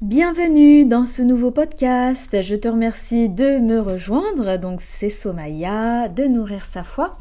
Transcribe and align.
Bienvenue 0.00 0.86
dans 0.86 1.04
ce 1.04 1.20
nouveau 1.20 1.50
podcast. 1.50 2.40
Je 2.42 2.54
te 2.54 2.68
remercie 2.68 3.28
de 3.28 3.58
me 3.58 3.80
rejoindre. 3.80 4.56
Donc 4.56 4.80
c'est 4.80 5.10
Somaya 5.10 6.08
de 6.08 6.24
Nourrir 6.24 6.64
sa 6.64 6.84
foi. 6.84 7.18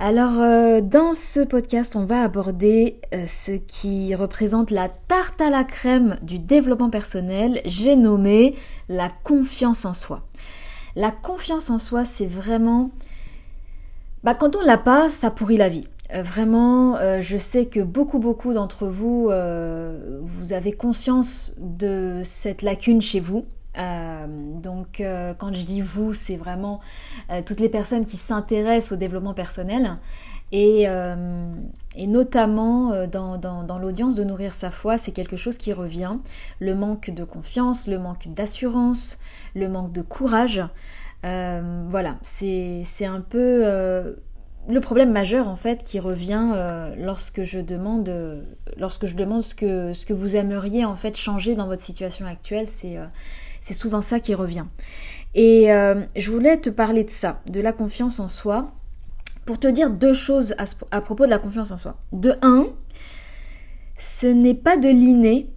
Alors 0.00 0.40
euh, 0.40 0.80
dans 0.80 1.14
ce 1.14 1.38
podcast, 1.38 1.94
on 1.94 2.06
va 2.06 2.24
aborder 2.24 2.96
euh, 3.14 3.26
ce 3.28 3.52
qui 3.52 4.12
représente 4.16 4.72
la 4.72 4.88
tarte 4.88 5.40
à 5.40 5.50
la 5.50 5.62
crème 5.62 6.16
du 6.22 6.40
développement 6.40 6.90
personnel. 6.90 7.60
J'ai 7.64 7.94
nommé 7.94 8.56
la 8.88 9.08
confiance 9.22 9.84
en 9.84 9.94
soi. 9.94 10.26
La 10.96 11.12
confiance 11.12 11.70
en 11.70 11.78
soi, 11.78 12.04
c'est 12.04 12.26
vraiment... 12.26 12.90
Bah, 14.24 14.34
quand 14.34 14.56
on 14.56 14.62
l'a 14.62 14.78
pas, 14.78 15.10
ça 15.10 15.30
pourrit 15.30 15.58
la 15.58 15.68
vie. 15.68 15.86
Euh, 16.14 16.22
vraiment, 16.22 16.96
euh, 16.96 17.20
je 17.20 17.36
sais 17.36 17.66
que 17.66 17.80
beaucoup, 17.80 18.18
beaucoup 18.18 18.52
d'entre 18.52 18.86
vous, 18.86 19.28
euh, 19.30 20.20
vous 20.22 20.52
avez 20.52 20.72
conscience 20.72 21.54
de 21.58 22.22
cette 22.24 22.62
lacune 22.62 23.00
chez 23.00 23.20
vous. 23.20 23.46
donc, 24.62 25.02
quand 25.38 25.54
je 25.54 25.62
dis 25.62 25.80
vous, 25.80 26.12
c'est 26.12 26.36
vraiment 26.36 26.80
toutes 27.46 27.60
les 27.60 27.68
personnes 27.68 28.04
qui 28.04 28.16
s'intéressent 28.16 28.92
au 28.92 28.96
développement 28.96 29.32
personnel. 29.32 29.96
Et, 30.52 30.86
notamment 31.96 33.06
dans, 33.06 33.38
dans 33.38 33.78
l'audience 33.78 34.16
de 34.16 34.24
nourrir 34.24 34.54
sa 34.54 34.70
foi, 34.70 34.98
c'est 34.98 35.12
quelque 35.12 35.36
chose 35.36 35.56
qui 35.56 35.72
revient. 35.72 36.16
Le 36.58 36.74
manque 36.74 37.10
de 37.10 37.24
confiance, 37.24 37.86
le 37.86 37.98
manque 37.98 38.28
d'assurance, 38.34 39.18
le 39.54 39.68
manque 39.68 39.92
de 39.92 40.02
courage. 40.02 40.62
voilà, 41.22 42.16
c'est 42.22 43.06
un 43.06 43.20
peu 43.20 43.64
le 44.68 44.80
problème 44.80 45.10
majeur 45.10 45.48
en 45.48 45.56
fait 45.56 45.82
qui 45.82 45.98
revient 45.98 46.52
euh, 46.54 46.94
lorsque 46.96 47.42
je 47.44 47.60
demande 47.60 48.08
euh, 48.08 48.42
lorsque 48.76 49.06
je 49.06 49.16
demande 49.16 49.42
ce 49.42 49.54
que, 49.54 49.92
ce 49.94 50.06
que 50.06 50.12
vous 50.12 50.36
aimeriez 50.36 50.84
en 50.84 50.96
fait 50.96 51.16
changer 51.16 51.54
dans 51.54 51.66
votre 51.66 51.82
situation 51.82 52.26
actuelle, 52.26 52.66
c'est 52.66 52.96
euh, 52.96 53.06
c'est 53.62 53.74
souvent 53.74 54.02
ça 54.02 54.20
qui 54.20 54.34
revient. 54.34 54.64
Et 55.34 55.68
je 56.16 56.30
voulais 56.30 56.56
te 56.56 56.70
parler 56.70 57.04
de 57.04 57.10
ça, 57.10 57.40
de 57.46 57.60
la 57.60 57.72
confiance 57.72 58.18
en 58.18 58.28
soi, 58.28 58.72
pour 59.44 59.60
te 59.60 59.68
dire 59.68 59.90
deux 59.90 60.14
choses 60.14 60.56
à, 60.58 60.64
à 60.90 61.00
propos 61.00 61.26
de 61.26 61.30
la 61.30 61.38
confiance 61.38 61.70
en 61.70 61.78
soi. 61.78 61.96
De 62.12 62.34
un, 62.42 62.66
ce 63.98 64.26
n'est 64.26 64.54
pas 64.54 64.76
de 64.76 64.88
l'inné, 64.88 65.50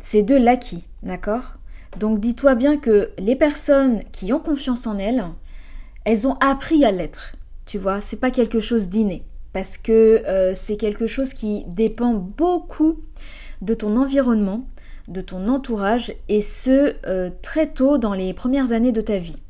c'est 0.00 0.24
de 0.24 0.34
l'acquis, 0.34 0.84
d'accord? 1.04 1.54
Donc 1.98 2.18
dis-toi 2.18 2.54
bien 2.54 2.76
que 2.76 3.12
les 3.18 3.36
personnes 3.36 4.02
qui 4.12 4.32
ont 4.32 4.40
confiance 4.40 4.86
en 4.86 4.98
elles, 4.98 5.24
elles 6.04 6.26
ont 6.26 6.36
appris 6.40 6.84
à 6.84 6.90
l'être 6.90 7.34
tu 7.74 7.78
vois, 7.78 8.00
c'est 8.00 8.18
pas 8.18 8.30
quelque 8.30 8.60
chose 8.60 8.88
d'inné 8.88 9.24
parce 9.52 9.76
que 9.76 10.22
euh, 10.28 10.52
c'est 10.54 10.76
quelque 10.76 11.08
chose 11.08 11.34
qui 11.34 11.64
dépend 11.66 12.14
beaucoup 12.14 13.00
de 13.62 13.74
ton 13.74 13.96
environnement, 13.96 14.68
de 15.08 15.20
ton 15.20 15.48
entourage 15.48 16.14
et 16.28 16.40
ce 16.40 16.94
euh, 17.04 17.30
très 17.42 17.66
tôt 17.66 17.98
dans 17.98 18.14
les 18.14 18.32
premières 18.32 18.70
années 18.70 18.92
de 18.92 19.00
ta 19.00 19.18
vie. 19.18 19.42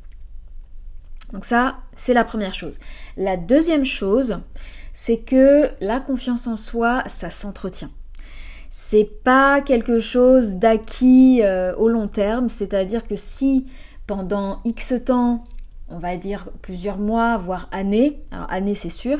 Donc 1.33 1.45
ça, 1.45 1.77
c'est 1.95 2.15
la 2.15 2.23
première 2.23 2.55
chose. 2.55 2.79
La 3.15 3.37
deuxième 3.37 3.85
chose, 3.85 4.39
c'est 4.91 5.17
que 5.17 5.69
la 5.79 5.99
confiance 5.99 6.47
en 6.47 6.57
soi, 6.57 7.03
ça 7.05 7.29
s'entretient. 7.29 7.91
C'est 8.71 9.07
pas 9.23 9.61
quelque 9.61 9.99
chose 9.99 10.55
d'acquis 10.55 11.43
euh, 11.43 11.75
au 11.75 11.89
long 11.89 12.07
terme, 12.07 12.49
c'est-à-dire 12.49 13.07
que 13.07 13.15
si 13.15 13.67
pendant 14.07 14.61
X 14.65 14.95
temps 15.05 15.43
on 15.89 15.99
va 15.99 16.17
dire 16.17 16.49
plusieurs 16.61 16.97
mois, 16.97 17.37
voire 17.37 17.67
années, 17.71 18.21
alors 18.31 18.51
années 18.51 18.75
c'est 18.75 18.89
sûr, 18.89 19.19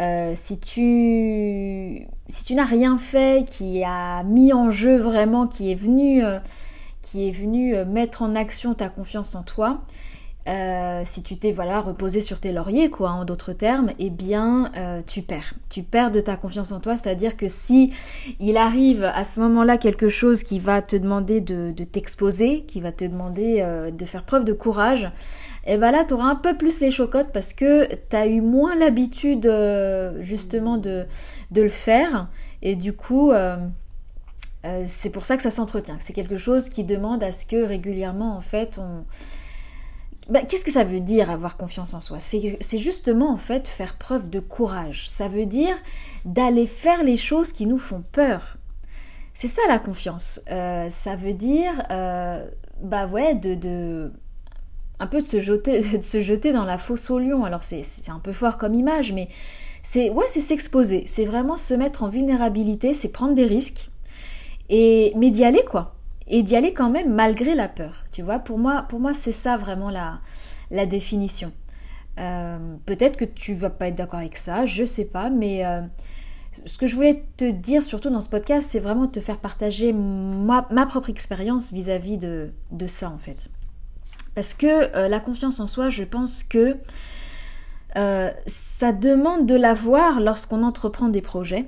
euh, 0.00 0.32
si 0.34 0.58
tu, 0.58 2.06
n'as 2.54 2.64
rien 2.64 2.98
fait 2.98 3.46
qui 3.46 3.84
a 3.84 4.24
mis 4.24 4.52
en 4.52 4.70
jeu 4.70 4.96
vraiment, 4.96 5.46
qui 5.46 5.70
est 5.70 5.76
venu, 5.76 6.24
euh, 6.24 6.38
qui 7.02 7.28
est 7.28 7.32
venu 7.32 7.76
euh, 7.76 7.84
mettre 7.84 8.22
en 8.22 8.34
action 8.34 8.74
ta 8.74 8.88
confiance 8.88 9.34
en 9.34 9.42
toi, 9.42 9.82
si 11.06 11.22
tu 11.22 11.38
t'es 11.38 11.52
voilà 11.52 11.80
reposé 11.80 12.20
sur 12.20 12.38
tes 12.38 12.52
lauriers 12.52 12.90
quoi 12.90 13.12
en 13.12 13.24
d'autres 13.24 13.54
termes 13.54 13.92
eh 13.98 14.10
bien 14.10 14.70
tu 15.06 15.22
perds. 15.22 15.54
Tu 15.70 15.82
perds 15.82 16.10
de 16.10 16.20
ta 16.20 16.36
confiance 16.36 16.70
en 16.70 16.80
toi. 16.80 16.98
C'est 16.98 17.08
à 17.08 17.14
dire 17.14 17.38
que 17.38 17.48
si 17.48 17.94
il 18.40 18.58
arrive 18.58 19.04
à 19.04 19.24
ce 19.24 19.40
moment 19.40 19.64
là 19.64 19.78
quelque 19.78 20.10
chose 20.10 20.42
qui 20.42 20.58
va 20.58 20.82
te 20.82 20.96
demander 20.96 21.40
de, 21.40 21.72
de 21.74 21.84
t'exposer 21.84 22.64
qui 22.68 22.82
va 22.82 22.92
te 22.92 23.06
demander 23.06 23.66
de 23.90 24.04
faire 24.04 24.24
preuve 24.24 24.44
de 24.44 24.52
courage 24.52 25.10
et 25.66 25.78
bien 25.78 25.90
là, 25.90 26.04
tu 26.04 26.14
auras 26.14 26.26
un 26.26 26.36
peu 26.36 26.56
plus 26.56 26.80
les 26.80 26.90
chocottes 26.90 27.32
parce 27.32 27.52
que 27.54 27.88
tu 27.94 28.16
as 28.16 28.26
eu 28.26 28.40
moins 28.40 28.76
l'habitude 28.76 29.46
euh, 29.46 30.20
justement 30.20 30.76
de, 30.76 31.06
le 31.54 31.68
faire. 31.68 32.28
Et 32.60 32.76
du 32.76 32.92
coup, 32.92 33.30
euh, 33.30 33.56
euh, 34.66 34.84
c'est 34.86 35.10
pour 35.10 35.24
ça 35.24 35.36
que 35.36 35.42
ça 35.42 35.50
s'entretient. 35.50 35.96
C'est 36.00 36.12
quelque 36.12 36.36
chose 36.36 36.68
qui 36.68 36.84
demande 36.84 37.22
à 37.22 37.32
ce 37.32 37.46
que 37.46 37.62
régulièrement, 37.64 38.36
en 38.36 38.42
fait, 38.42 38.78
on... 38.78 39.04
Ben, 40.28 40.46
qu'est-ce 40.46 40.64
que 40.64 40.70
ça 40.70 40.84
veut 40.84 41.00
dire 41.00 41.30
avoir 41.30 41.58
confiance 41.58 41.92
en 41.92 42.00
soi? 42.00 42.18
C'est 42.18 42.78
justement 42.78 43.30
en 43.30 43.36
fait 43.36 43.68
faire 43.68 43.96
preuve 43.96 44.30
de 44.30 44.40
courage. 44.40 45.08
Ça 45.10 45.28
veut 45.28 45.44
dire 45.44 45.76
d'aller 46.24 46.66
faire 46.66 47.04
les 47.04 47.18
choses 47.18 47.52
qui 47.52 47.66
nous 47.66 47.78
font 47.78 48.02
peur. 48.10 48.56
C'est 49.34 49.48
ça 49.48 49.60
la 49.68 49.78
confiance. 49.78 50.40
ça 50.46 51.16
veut 51.16 51.34
dire, 51.34 51.74
bah 52.80 53.06
ouais, 53.06 53.34
de 53.34 54.10
un 55.00 55.06
peu 55.06 55.20
de 55.20 55.26
se 55.26 55.40
jeter, 55.40 55.80
de 55.98 56.02
se 56.02 56.20
jeter 56.20 56.52
dans 56.52 56.64
la 56.64 56.78
fosse 56.78 57.10
au 57.10 57.18
lion. 57.18 57.44
Alors 57.44 57.64
c'est 57.64 57.84
un 58.08 58.18
peu 58.18 58.32
fort 58.32 58.58
comme 58.58 58.74
image, 58.74 59.12
mais 59.12 59.28
c'est 59.82 60.10
ouais, 60.10 60.26
c'est 60.28 60.40
s'exposer, 60.40 61.04
c'est 61.06 61.24
vraiment 61.24 61.56
se 61.56 61.74
mettre 61.74 62.02
en 62.02 62.08
vulnérabilité, 62.08 62.94
c'est 62.94 63.10
prendre 63.10 63.34
des 63.34 63.46
risques 63.46 63.90
et 64.68 65.12
mais 65.16 65.30
d'y 65.30 65.44
aller 65.44 65.64
quoi. 65.64 65.94
Et 66.26 66.42
d'y 66.42 66.56
aller 66.56 66.72
quand 66.72 66.88
même 66.88 67.12
malgré 67.12 67.54
la 67.54 67.68
peur. 67.68 68.04
Tu 68.10 68.22
vois, 68.22 68.38
pour 68.38 68.58
moi, 68.58 68.86
pour 68.88 68.98
moi 68.98 69.12
c'est 69.14 69.32
ça 69.32 69.56
vraiment 69.56 69.90
la, 69.90 70.20
la 70.70 70.86
définition. 70.86 71.52
Euh, 72.18 72.76
peut-être 72.86 73.16
que 73.16 73.24
tu 73.24 73.54
vas 73.54 73.70
pas 73.70 73.88
être 73.88 73.96
d'accord 73.96 74.20
avec 74.20 74.36
ça, 74.36 74.66
je 74.66 74.84
sais 74.84 75.06
pas, 75.06 75.30
mais 75.30 75.66
euh, 75.66 75.80
ce 76.64 76.78
que 76.78 76.86
je 76.86 76.94
voulais 76.94 77.24
te 77.36 77.50
dire 77.50 77.82
surtout 77.82 78.08
dans 78.08 78.20
ce 78.20 78.30
podcast, 78.30 78.68
c'est 78.70 78.78
vraiment 78.78 79.08
te 79.08 79.20
faire 79.20 79.38
partager 79.38 79.92
ma, 79.92 80.62
propre 80.86 81.10
expérience 81.10 81.72
vis-à-vis 81.72 82.16
de 82.16 82.52
ça 82.86 83.10
en 83.10 83.18
fait. 83.18 83.50
Parce 84.34 84.54
que 84.54 84.66
euh, 84.66 85.08
la 85.08 85.20
confiance 85.20 85.60
en 85.60 85.66
soi, 85.66 85.90
je 85.90 86.04
pense 86.04 86.42
que 86.42 86.76
euh, 87.96 88.30
ça 88.46 88.92
demande 88.92 89.46
de 89.46 89.54
l'avoir 89.54 90.20
lorsqu'on 90.20 90.62
entreprend 90.62 91.08
des 91.08 91.22
projets. 91.22 91.66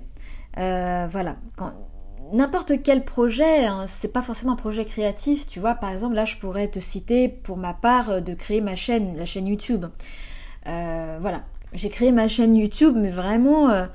Euh, 0.59 1.07
voilà, 1.11 1.37
n'importe 2.33 2.83
quel 2.83 3.05
projet, 3.05 3.67
hein, 3.67 3.85
c'est 3.87 4.13
pas 4.13 4.23
forcément 4.23 4.53
un 4.53 4.57
projet 4.57 4.85
créatif, 4.85 5.47
tu 5.47 5.61
vois. 5.61 5.75
Par 5.75 5.91
exemple, 5.91 6.15
là, 6.15 6.25
je 6.25 6.37
pourrais 6.37 6.69
te 6.69 6.81
citer 6.81 7.29
pour 7.29 7.57
ma 7.57 7.75
part 7.75 8.21
de 8.21 8.35
créer 8.35 8.61
ma 8.61 8.75
chaîne, 8.75 9.17
la 9.17 9.27
chaîne 9.27 9.47
YouTube. 9.47 9.87
voilà, 10.65 11.43
j'ai 11.73 11.89
créé 11.89 12.11
ma 12.11 12.27
chaîne 12.27 12.57
YouTube, 12.57 12.95
mais 12.97 13.11
vraiment 13.11 13.87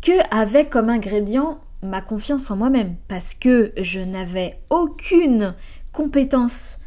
que 0.00 0.12
avec 0.34 0.70
comme 0.70 0.88
ingrédient 0.88 1.60
ma 1.82 2.00
confiance 2.00 2.50
en 2.50 2.56
moi-même, 2.56 2.96
parce 3.06 3.34
que 3.34 3.72
je 3.76 4.00
n'avais 4.00 4.58
aucune 4.70 5.54
compétence 5.92 6.78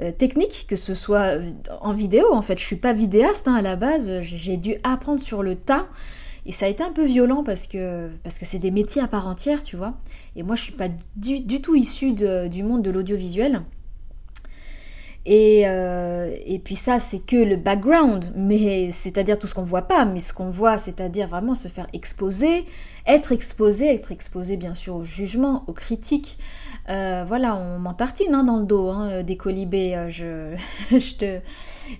euh, 0.00 0.12
technique, 0.12 0.66
que 0.68 0.76
ce 0.76 0.94
soit 0.94 1.36
euh, 1.36 1.50
en 1.80 1.92
vidéo. 1.92 2.32
En 2.32 2.42
fait, 2.42 2.58
je 2.58 2.64
suis 2.64 2.76
pas 2.76 2.92
vidéaste 2.92 3.48
hein, 3.48 3.54
à 3.54 3.62
la 3.62 3.76
base. 3.76 4.20
J'ai 4.22 4.56
dû 4.56 4.76
apprendre 4.82 5.20
sur 5.20 5.42
le 5.42 5.56
tas. 5.56 5.86
Et 6.46 6.52
ça 6.52 6.66
a 6.66 6.68
été 6.68 6.82
un 6.82 6.90
peu 6.92 7.04
violent 7.04 7.44
parce 7.44 7.66
que 7.66 8.08
parce 8.22 8.38
que 8.38 8.46
c'est 8.46 8.58
des 8.58 8.70
métiers 8.70 9.02
à 9.02 9.08
part 9.08 9.28
entière, 9.28 9.62
tu 9.62 9.76
vois. 9.76 9.94
Et 10.36 10.42
moi, 10.42 10.56
je 10.56 10.62
suis 10.62 10.72
pas 10.72 10.88
du, 11.16 11.60
tout 11.60 11.74
issue 11.74 12.12
du 12.12 12.62
monde 12.62 12.82
de 12.82 12.90
l'audiovisuel. 12.90 13.62
Et, 15.26 15.64
euh, 15.66 16.34
et, 16.46 16.58
puis 16.58 16.76
ça, 16.76 16.98
c'est 16.98 17.18
que 17.18 17.36
le 17.36 17.56
background, 17.56 18.32
mais 18.34 18.90
c'est-à-dire 18.92 19.38
tout 19.38 19.46
ce 19.46 19.54
qu'on 19.54 19.64
voit 19.64 19.82
pas, 19.82 20.06
mais 20.06 20.20
ce 20.20 20.32
qu'on 20.32 20.48
voit, 20.48 20.78
c'est-à-dire 20.78 21.28
vraiment 21.28 21.54
se 21.54 21.68
faire 21.68 21.86
exposer, 21.92 22.64
être 23.06 23.30
exposé, 23.32 23.94
être 23.94 24.12
exposé 24.12 24.56
bien 24.56 24.74
sûr 24.74 24.96
au 24.96 25.04
jugement, 25.04 25.64
aux 25.66 25.74
critiques, 25.74 26.38
euh, 26.88 27.24
voilà, 27.26 27.56
on 27.56 27.78
m'en 27.78 27.94
tartine 27.94 28.34
hein, 28.34 28.44
dans 28.44 28.56
le 28.56 28.64
dos 28.64 28.88
hein, 28.88 29.22
des 29.22 29.36
colibés. 29.36 29.94
Euh, 29.94 30.08
je, 30.08 30.56
je 30.98 31.14
te, 31.14 31.40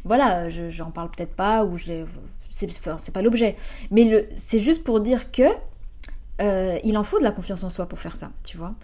voilà, 0.04 0.48
j'en 0.70 0.90
parle 0.90 1.10
peut-être 1.10 1.34
pas 1.34 1.64
ou 1.64 1.76
je, 1.76 2.04
c'est 2.50 3.12
pas 3.12 3.22
l'objet. 3.22 3.56
Mais 3.90 4.28
c'est 4.36 4.60
juste 4.60 4.84
pour 4.84 5.00
dire 5.00 5.30
que 5.30 5.42
euh, 6.40 6.78
il 6.82 6.96
en 6.96 7.04
faut 7.04 7.18
de 7.18 7.24
la 7.24 7.32
confiance 7.32 7.62
en 7.64 7.70
soi 7.70 7.86
pour 7.86 8.00
faire 8.00 8.16
ça, 8.16 8.30
tu 8.44 8.56
vois. 8.56 8.74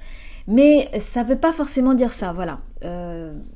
Mais 0.48 0.88
ça 1.00 1.24
veut 1.24 1.38
pas 1.38 1.52
forcément 1.52 1.94
dire 1.94 2.12
ça, 2.12 2.32
voilà. 2.32 2.60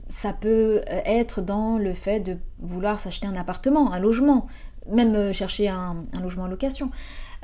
ça 0.09 0.33
peut 0.33 0.81
être 0.89 1.41
dans 1.41 1.79
le 1.79 1.95
fait 1.95 2.19
de 2.19 2.37
vouloir 2.59 2.99
s'acheter 2.99 3.29
un 3.29 3.37
appartement, 3.37 3.93
un 3.93 4.01
logement, 4.01 4.49
même 4.91 5.33
chercher 5.33 5.69
un, 5.69 6.05
logement 6.21 6.45
en 6.45 6.49
location. 6.49 6.91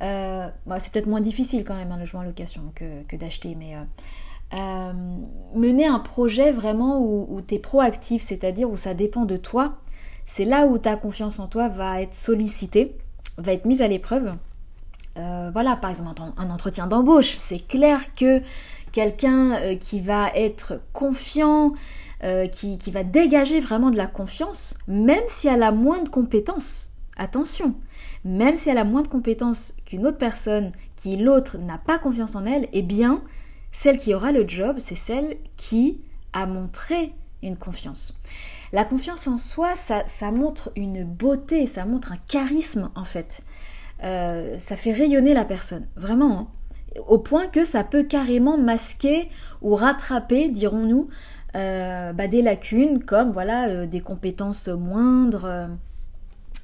Bah, 0.01 0.81
c'est 0.81 0.91
peut-être 0.91 1.07
moins 1.07 1.21
difficile 1.21 1.63
quand 1.63 1.77
même 1.77 1.93
un 1.93 1.97
logement 1.97 2.21
en 2.21 2.25
location 2.25 2.73
que, 2.75 3.05
que 3.05 3.15
d'acheter, 3.15 3.55
mais 3.55 3.77
euh, 4.55 4.93
mener 5.55 5.87
un 5.87 5.99
projet 5.99 6.53
vraiment 6.53 7.01
où, 7.01 7.41
tu 7.47 7.55
es 7.55 7.59
proactif, 7.59 8.23
c'est-à-dire 8.23 8.71
où 8.71 8.77
ça 8.77 8.95
dépend 8.95 9.25
de 9.25 9.37
toi, 9.37 9.77
c'est 10.27 10.45
là 10.45 10.67
où 10.67 10.79
ta 10.79 10.97
confiance 10.97 11.39
en 11.39 11.49
toi 11.49 11.69
va 11.69 12.01
être 12.01 12.15
sollicitée, 12.15 12.97
va 13.39 13.53
être 13.53 13.65
mise 13.65 13.83
à 13.83 13.89
l'épreuve. 13.89 14.35
Euh, 15.17 15.51
voilà, 15.53 15.77
par 15.77 15.91
exemple, 15.91 16.23
un 16.37 16.51
entretien 16.51 16.87
d'embauche, 16.87 17.35
c'est 17.37 17.67
clair 17.67 18.15
que 18.15 18.43
quelqu'un 18.93 19.77
qui 19.77 20.01
va 20.01 20.31
être 20.35 20.81
confiant, 20.93 21.73
qui, 22.53 22.79
qui 22.79 22.91
va 22.91 23.05
dégager 23.05 23.61
vraiment 23.61 23.91
de 23.91 23.97
la 23.97 24.07
confiance, 24.07 24.75
même 24.89 25.23
si 25.29 25.49
elle 25.49 25.63
a 25.63 25.71
moins 25.71 26.03
de 26.03 26.09
compétences. 26.09 26.91
Attention, 27.19 27.75
même 28.25 28.57
si 28.57 28.69
elle 28.69 28.79
a 28.79 28.85
moins 28.85 29.03
de 29.03 29.09
compétences 29.09 29.75
qu'une 29.85 30.07
autre 30.07 30.19
personne, 30.19 30.73
qui 30.97 31.17
l'autre 31.17 31.57
n'a 31.59 31.79
pas 31.79 31.99
confiance 31.99 32.35
en 32.35 32.45
elle, 32.45 32.69
eh 32.73 32.83
bien, 32.83 33.23
celle 33.77 33.99
qui 33.99 34.15
aura 34.15 34.33
le 34.33 34.49
job, 34.49 34.77
c'est 34.79 34.95
celle 34.95 35.37
qui 35.59 36.01
a 36.33 36.47
montré 36.47 37.13
une 37.43 37.59
confiance. 37.59 38.19
La 38.73 38.87
confiance 38.87 39.27
en 39.27 39.37
soi, 39.37 39.77
ça, 39.77 40.03
ça 40.07 40.31
montre 40.31 40.73
une 40.77 41.05
beauté, 41.05 41.67
ça 41.67 41.85
montre 41.85 42.13
un 42.13 42.17
charisme 42.27 42.91
en 42.95 43.05
fait. 43.05 43.43
Euh, 44.03 44.59
ça 44.59 44.79
fait 44.79 44.95
rayonner 44.95 45.35
la 45.35 45.45
personne, 45.45 45.87
vraiment. 45.95 46.39
Hein. 46.39 47.03
Au 47.07 47.19
point 47.19 47.49
que 47.49 47.65
ça 47.65 47.85
peut 47.85 48.03
carrément 48.03 48.57
masquer 48.57 49.29
ou 49.61 49.75
rattraper, 49.75 50.49
dirons-nous, 50.49 51.09
euh, 51.55 52.15
bah, 52.15 52.29
des 52.29 52.41
lacunes 52.41 53.05
comme 53.05 53.33
voilà 53.33 53.69
euh, 53.69 53.87
des 53.87 54.01
compétences 54.01 54.69
moindres, 54.69 55.69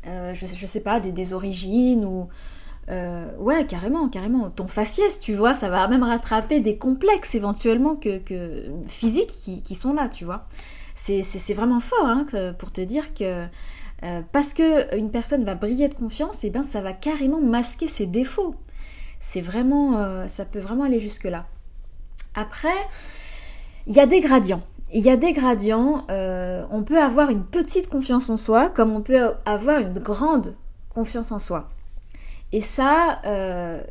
je, 0.06 0.47
je, 0.47 0.67
sais 0.67 0.82
pas, 0.82 0.99
des, 0.99 1.12
des 1.12 1.35
origines 1.35 2.06
ou 2.06 2.29
ouais 2.88 3.67
carrément 3.67 4.08
carrément 4.08 4.50
ton 4.50 4.67
faciès 4.67 5.20
tu 5.20 5.34
vois 5.34 5.55
ça 5.55 5.70
va 5.70 5.88
même 5.88 6.02
rattraper 6.02 6.61
des 6.61 6.76
complexes 6.76 7.34
éventuellement 7.34 7.94
que, 7.94 8.19
que 8.19 8.64
physiques 8.87 9.34
qui, 9.64 9.75
sont 9.75 9.94
là 9.94 10.08
tu 10.08 10.25
vois 10.25 10.46
c'est 10.94 11.55
vraiment 11.55 11.81
fort 11.81 12.06
hein, 12.06 12.26
pour 12.58 12.70
te 12.73 12.81
dire 12.81 13.14
que 13.14 13.46
euh, 14.05 14.20
parce 14.32 14.52
que 14.52 14.96
une 14.96 15.11
personne 15.11 15.44
va 15.44 15.55
briller 15.55 15.88
de 15.88 15.94
confiance, 15.94 16.43
et 16.43 16.49
eh 16.49 16.50
ben 16.50 16.64
ça 16.64 16.81
va 16.81 16.93
carrément 16.93 17.40
masquer 17.40 17.87
ses 17.87 18.06
défauts. 18.06 18.56
C'est 19.20 19.40
vraiment, 19.40 19.99
euh, 19.99 20.26
ça 20.26 20.44
peut 20.44 20.58
vraiment 20.58 20.85
aller 20.85 20.99
jusque 20.99 21.25
là. 21.25 21.46
Après, 22.35 22.69
il 23.87 23.94
y 23.94 24.00
a 24.00 24.06
des 24.06 24.20
gradients. 24.20 24.62
Il 24.93 25.05
y 25.05 25.11
a 25.11 25.17
des 25.17 25.32
gradients. 25.32 26.05
Euh, 26.11 26.64
on 26.70 26.82
peut 26.82 26.99
avoir 27.00 27.31
une 27.31 27.44
petite 27.44 27.88
confiance 27.88 28.28
en 28.28 28.37
soi, 28.37 28.70
comme 28.70 28.90
on 28.90 29.02
peut 29.02 29.35
avoir 29.44 29.78
une 29.78 29.99
grande 30.00 30.56
confiance 30.90 31.31
en 31.31 31.38
soi. 31.38 31.69
Et 32.52 32.60
ça, 32.60 33.20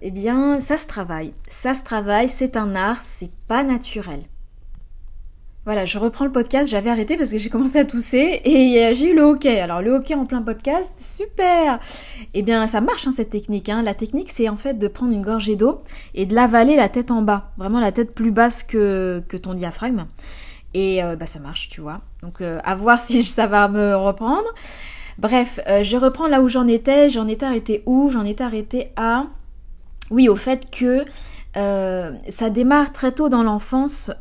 eh 0.02 0.12
bien, 0.12 0.62
ça 0.62 0.78
se 0.78 0.86
travaille. 0.86 1.34
Ça 1.50 1.74
se 1.74 1.84
travaille. 1.84 2.30
C'est 2.30 2.58
un 2.58 2.76
art. 2.76 3.02
C'est 3.02 3.32
pas 3.48 3.64
naturel. 3.64 4.22
Voilà, 5.64 5.86
je 5.86 6.00
reprends 6.00 6.26
le 6.26 6.32
podcast, 6.32 6.72
j'avais 6.72 6.90
arrêté 6.90 7.18
parce 7.18 7.32
que 7.32 7.38
j'ai 7.38 7.52
commencé 7.52 7.78
à 7.78 7.86
tousser 7.86 8.42
et 8.46 8.84
euh, 8.84 8.96
j'ai 8.96 9.12
eu 9.12 9.16
le 9.16 9.22
hockey. 9.22 9.60
Alors 9.60 9.84
le 9.84 9.92
hockey 9.92 10.16
en 10.16 10.26
plein 10.26 10.42
podcast, 10.42 10.92
super 10.98 11.80
Eh 12.34 12.42
bien 12.42 12.66
ça 12.66 12.82
marche 12.82 13.06
hein, 13.06 13.12
cette 13.16 13.30
technique. 13.30 13.70
Hein. 13.70 13.84
La 13.84 13.94
technique 13.94 14.32
c'est 14.32 14.50
en 14.50 14.58
fait 14.58 14.80
de 14.80 14.88
prendre 14.88 15.14
une 15.14 15.22
gorgée 15.22 15.56
d'eau 15.56 15.84
et 16.16 16.26
de 16.26 16.34
l'avaler 16.34 16.76
la 16.76 16.90
tête 16.90 17.12
en 17.12 17.22
bas, 17.22 17.52
vraiment 17.58 17.80
la 17.80 17.92
tête 17.92 18.16
plus 18.16 18.32
basse 18.32 18.64
que, 18.64 19.24
que 19.28 19.38
ton 19.38 19.54
diaphragme. 19.54 20.08
Et 20.74 21.04
euh, 21.04 21.16
bah 21.16 21.28
ça 21.28 21.38
marche, 21.38 21.70
tu 21.70 21.80
vois. 21.80 22.02
Donc 22.24 22.42
euh, 22.42 22.60
à 22.64 22.74
voir 22.74 23.00
si 23.06 23.22
ça 23.22 23.46
va 23.46 23.68
me 23.68 23.96
reprendre. 23.96 24.48
Bref, 25.22 25.60
je 25.68 25.98
reprends 25.98 26.28
là 26.28 26.42
où 26.42 26.50
j'en 26.50 26.68
étais. 26.68 27.10
J'en 27.10 27.28
étais 27.28 27.46
arrêté 27.46 27.84
où? 27.86 28.10
J'en 28.10 28.26
étais 28.26 28.44
arrêté 28.44 28.92
à... 28.96 29.28
Oui, 30.10 30.28
au 30.28 30.36
fait 30.36 30.70
que 30.70 31.06
ça 31.54 32.50
démarre 32.50 32.92
très 32.92 33.12
tôt 33.14 33.30
dans 33.30 33.44
l'enfance 33.44 34.12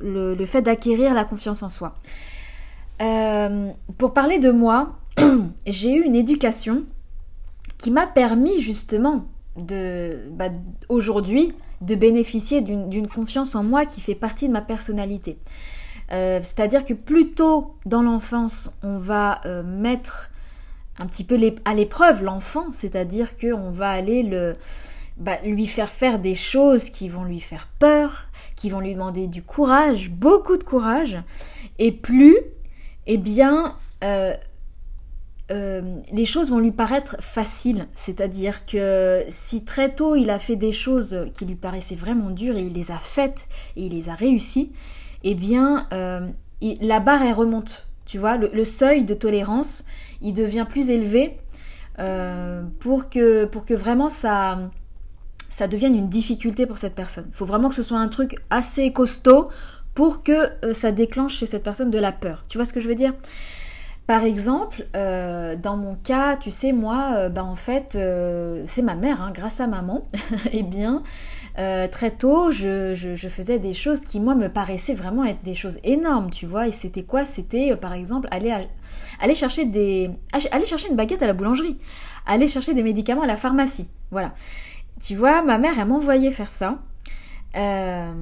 le, 0.00 0.46
fait 0.46 0.62
d'acquérir 0.62 1.14
la 1.14 1.24
confiance 1.24 1.62
en 1.62 1.70
soi. 1.70 1.94
Euh, 3.00 3.70
pour 3.96 4.12
parler 4.12 4.38
de 4.38 4.50
moi, 4.50 4.98
j'ai 5.66 5.94
eu 5.94 6.02
une 6.02 6.16
éducation 6.16 6.84
qui 7.78 7.90
m'a 7.90 8.06
permis 8.06 8.60
justement 8.60 9.26
de 9.56 10.18
bah, 10.32 10.48
aujourd'hui 10.88 11.52
de 11.80 11.94
bénéficier 11.94 12.60
d'une 12.60 13.06
confiance 13.06 13.54
en 13.54 13.62
moi 13.62 13.86
qui 13.86 14.00
fait 14.00 14.16
partie 14.16 14.48
de 14.48 14.52
ma 14.52 14.62
personnalité. 14.62 15.38
Euh, 16.10 16.40
c'est-à-dire 16.42 16.84
que 16.84 16.94
plus 16.94 17.32
tôt 17.32 17.74
dans 17.84 18.02
l'enfance, 18.02 18.74
on 18.82 18.98
va 18.98 19.40
euh, 19.44 19.62
mettre 19.62 20.30
un 20.98 21.06
petit 21.06 21.24
peu 21.24 21.38
à 21.64 21.74
l'épreuve 21.74 22.22
l'enfant, 22.22 22.72
c'est-à-dire 22.72 23.36
qu'on 23.36 23.70
va 23.70 23.90
aller 23.90 24.22
le, 24.22 24.56
bah, 25.16 25.38
lui 25.44 25.66
faire 25.66 25.90
faire 25.90 26.18
des 26.18 26.34
choses 26.34 26.90
qui 26.90 27.08
vont 27.08 27.24
lui 27.24 27.40
faire 27.40 27.68
peur, 27.78 28.26
qui 28.56 28.70
vont 28.70 28.80
lui 28.80 28.94
demander 28.94 29.26
du 29.26 29.42
courage, 29.42 30.10
beaucoup 30.10 30.56
de 30.56 30.64
courage, 30.64 31.18
et 31.78 31.92
plus, 31.92 32.36
eh 33.06 33.18
bien, 33.18 33.76
euh, 34.02 34.34
les 36.12 36.26
choses 36.26 36.50
vont 36.50 36.58
lui 36.58 36.72
paraître 36.72 37.16
faciles. 37.20 37.86
C'est-à-dire 37.94 38.66
que 38.66 39.24
si 39.30 39.64
très 39.64 39.94
tôt 39.94 40.16
il 40.16 40.30
a 40.30 40.38
fait 40.38 40.56
des 40.56 40.72
choses 40.72 41.26
qui 41.34 41.46
lui 41.46 41.54
paraissaient 41.54 41.94
vraiment 41.94 42.30
dures 42.30 42.56
et 42.56 42.62
il 42.62 42.72
les 42.72 42.90
a 42.90 42.98
faites 42.98 43.46
et 43.76 43.86
il 43.86 43.92
les 43.92 44.08
a 44.08 44.14
réussies, 44.14 44.72
eh 45.30 45.34
bien, 45.34 45.86
euh, 45.92 46.26
la 46.60 47.00
barre 47.00 47.22
elle 47.22 47.34
remonte. 47.34 47.86
Tu 48.06 48.18
vois, 48.18 48.36
le, 48.36 48.64
seuil 48.64 49.04
de 49.04 49.14
tolérance, 49.14 49.84
il 50.22 50.32
devient 50.32 50.66
plus 50.68 50.90
élevé 50.90 51.38
pour, 52.78 53.10
que, 53.10 53.44
pour 53.44 53.64
que 53.66 53.74
vraiment 53.74 54.08
ça 54.08 54.70
devienne 55.68 55.94
une 55.94 56.08
difficulté 56.08 56.64
pour 56.64 56.78
cette 56.78 56.94
personne. 56.94 57.26
Il 57.28 57.34
faut 57.34 57.44
vraiment 57.44 57.68
que 57.68 57.74
ce 57.74 57.82
soit 57.82 57.98
un 57.98 58.08
truc 58.08 58.36
assez 58.48 58.92
costaud 58.92 59.50
pour 59.98 60.22
que 60.22 60.52
euh, 60.64 60.74
ça 60.74 60.92
déclenche 60.92 61.38
chez 61.38 61.46
cette 61.46 61.64
personne 61.64 61.90
de 61.90 61.98
la 61.98 62.12
peur. 62.12 62.44
Tu 62.48 62.56
vois 62.56 62.64
ce 62.64 62.72
que 62.72 62.78
je 62.78 62.86
veux 62.86 62.94
dire? 62.94 63.14
Par 64.06 64.22
exemple, 64.22 64.86
euh, 64.94 65.56
dans 65.56 65.76
mon 65.76 65.96
cas, 65.96 66.36
tu 66.36 66.52
sais, 66.52 66.70
moi, 66.70 67.14
euh, 67.16 67.28
bah, 67.28 67.42
en 67.42 67.56
fait, 67.56 67.98
c'est 68.64 68.82
ma 68.82 68.94
mère, 68.94 69.20
hein, 69.20 69.32
grâce 69.34 69.58
à 69.58 69.66
maman, 69.66 70.08
eh 70.52 70.62
bien, 70.62 71.02
très 71.90 72.12
tôt, 72.12 72.50
je, 72.50 73.28
faisais 73.28 73.58
des 73.58 73.74
choses 73.74 74.02
qui, 74.02 74.20
moi, 74.20 74.34
me 74.34 74.48
paraissaient 74.48 74.94
vraiment 74.94 75.24
être 75.24 75.42
des 75.42 75.54
choses 75.54 75.78
énormes, 75.84 76.30
tu 76.30 76.46
vois. 76.46 76.68
Et 76.68 76.72
c'était 76.72 77.02
quoi? 77.02 77.24
C'était, 77.24 77.74
par 77.76 77.92
exemple, 77.92 78.28
aller, 78.30 78.54
aller, 79.20 79.34
chercher 79.34 79.64
des, 79.64 80.10
aller 80.32 80.66
chercher 80.66 80.88
une 80.88 80.96
baguette 80.96 81.22
à 81.22 81.26
la 81.26 81.32
boulangerie, 81.32 81.76
aller 82.26 82.48
chercher 82.48 82.74
des 82.74 82.82
médicaments 82.82 83.22
à 83.22 83.26
la 83.26 83.36
pharmacie, 83.36 83.88
voilà. 84.10 84.34
Tu 85.00 85.16
vois, 85.16 85.42
ma 85.42 85.58
mère, 85.58 85.78
elle 85.78 85.88
m'envoyait 85.88 86.30
faire 86.30 86.48
ça. 86.48 86.78
Euh, 87.56 88.12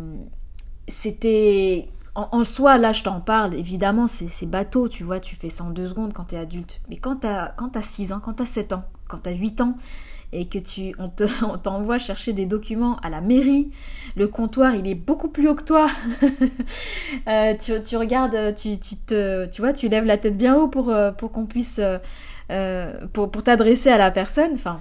c'était 0.89 1.89
en, 2.15 2.45
soi, 2.45 2.79
là 2.79 2.93
je 2.93 3.03
t'en 3.03 3.21
parle, 3.21 3.55
évidemment 3.55 4.07
c'est 4.07 4.47
bateau, 4.47 4.89
tu 4.89 5.05
vois, 5.05 5.21
tu 5.21 5.37
fais 5.37 5.51
ça 5.51 5.65
en 5.65 5.71
deux 5.71 5.87
secondes 5.87 6.15
quand 6.15 6.25
t'es 6.25 6.39
adulte. 6.39 6.81
Mais 6.89 6.97
quand 6.97 7.17
t'as 7.17 7.83
6 7.83 8.13
ans, 8.13 8.21
quand 8.21 8.35
t'as 8.35 8.47
7 8.47 8.73
ans, 8.73 8.85
quand 9.09 9.19
t'as 9.19 9.33
8 9.33 9.61
ans, 9.61 9.77
et 10.33 10.47
que 10.47 10.59
tu 10.59 10.95
on 11.43 11.59
t'envoie 11.59 11.99
chercher 11.99 12.33
des 12.33 12.47
documents 12.47 12.97
à 13.01 13.11
la 13.11 13.21
mairie, 13.21 13.71
le 14.17 14.29
comptoir 14.29 14.75
il 14.75 14.87
est 14.87 14.95
beaucoup 14.95 15.29
plus 15.29 15.49
haut 15.49 15.55
que 15.55 15.65
toi. 15.65 15.89
Euh, 17.29 17.55
tu, 17.57 17.97
regardes, 17.97 18.55
tu, 18.55 18.79
te, 18.79 19.47
tu 19.47 19.61
vois, 19.61 19.73
tu 19.73 19.89
lèves 19.89 20.05
la 20.05 20.19
tête 20.19 20.37
bien 20.37 20.55
haut 20.57 20.69
pour, 20.69 20.91
euh, 20.91 21.11
pour 21.11 21.33
qu'on 21.33 21.47
puisse 21.47 21.81
pour, 23.13 23.31
pour 23.31 23.43
t'adresser 23.43 23.91
à 23.91 23.99
la 23.99 24.11
personne. 24.11 24.53
Enfin, 24.55 24.81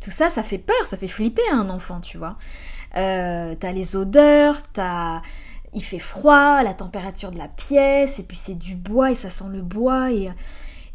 tout 0.00 0.10
ça, 0.10 0.28
ça 0.28 0.42
fait 0.42 0.58
peur, 0.58 0.86
ça 0.86 0.96
fait 0.96 1.08
flipper 1.08 1.48
un 1.52 1.70
enfant, 1.70 2.00
tu 2.00 2.18
vois. 2.18 2.36
Euh, 2.96 3.54
t'as 3.58 3.72
les 3.72 3.96
odeurs, 3.96 4.62
t'as... 4.72 5.22
Il 5.72 5.84
fait 5.84 6.00
froid, 6.00 6.64
la 6.64 6.74
température 6.74 7.30
de 7.30 7.38
la 7.38 7.46
pièce, 7.46 8.18
et 8.18 8.24
puis 8.24 8.36
c'est 8.36 8.58
du 8.58 8.74
bois 8.74 9.12
et 9.12 9.14
ça 9.14 9.30
sent 9.30 9.44
le 9.52 9.62
bois, 9.62 10.10
et, 10.10 10.28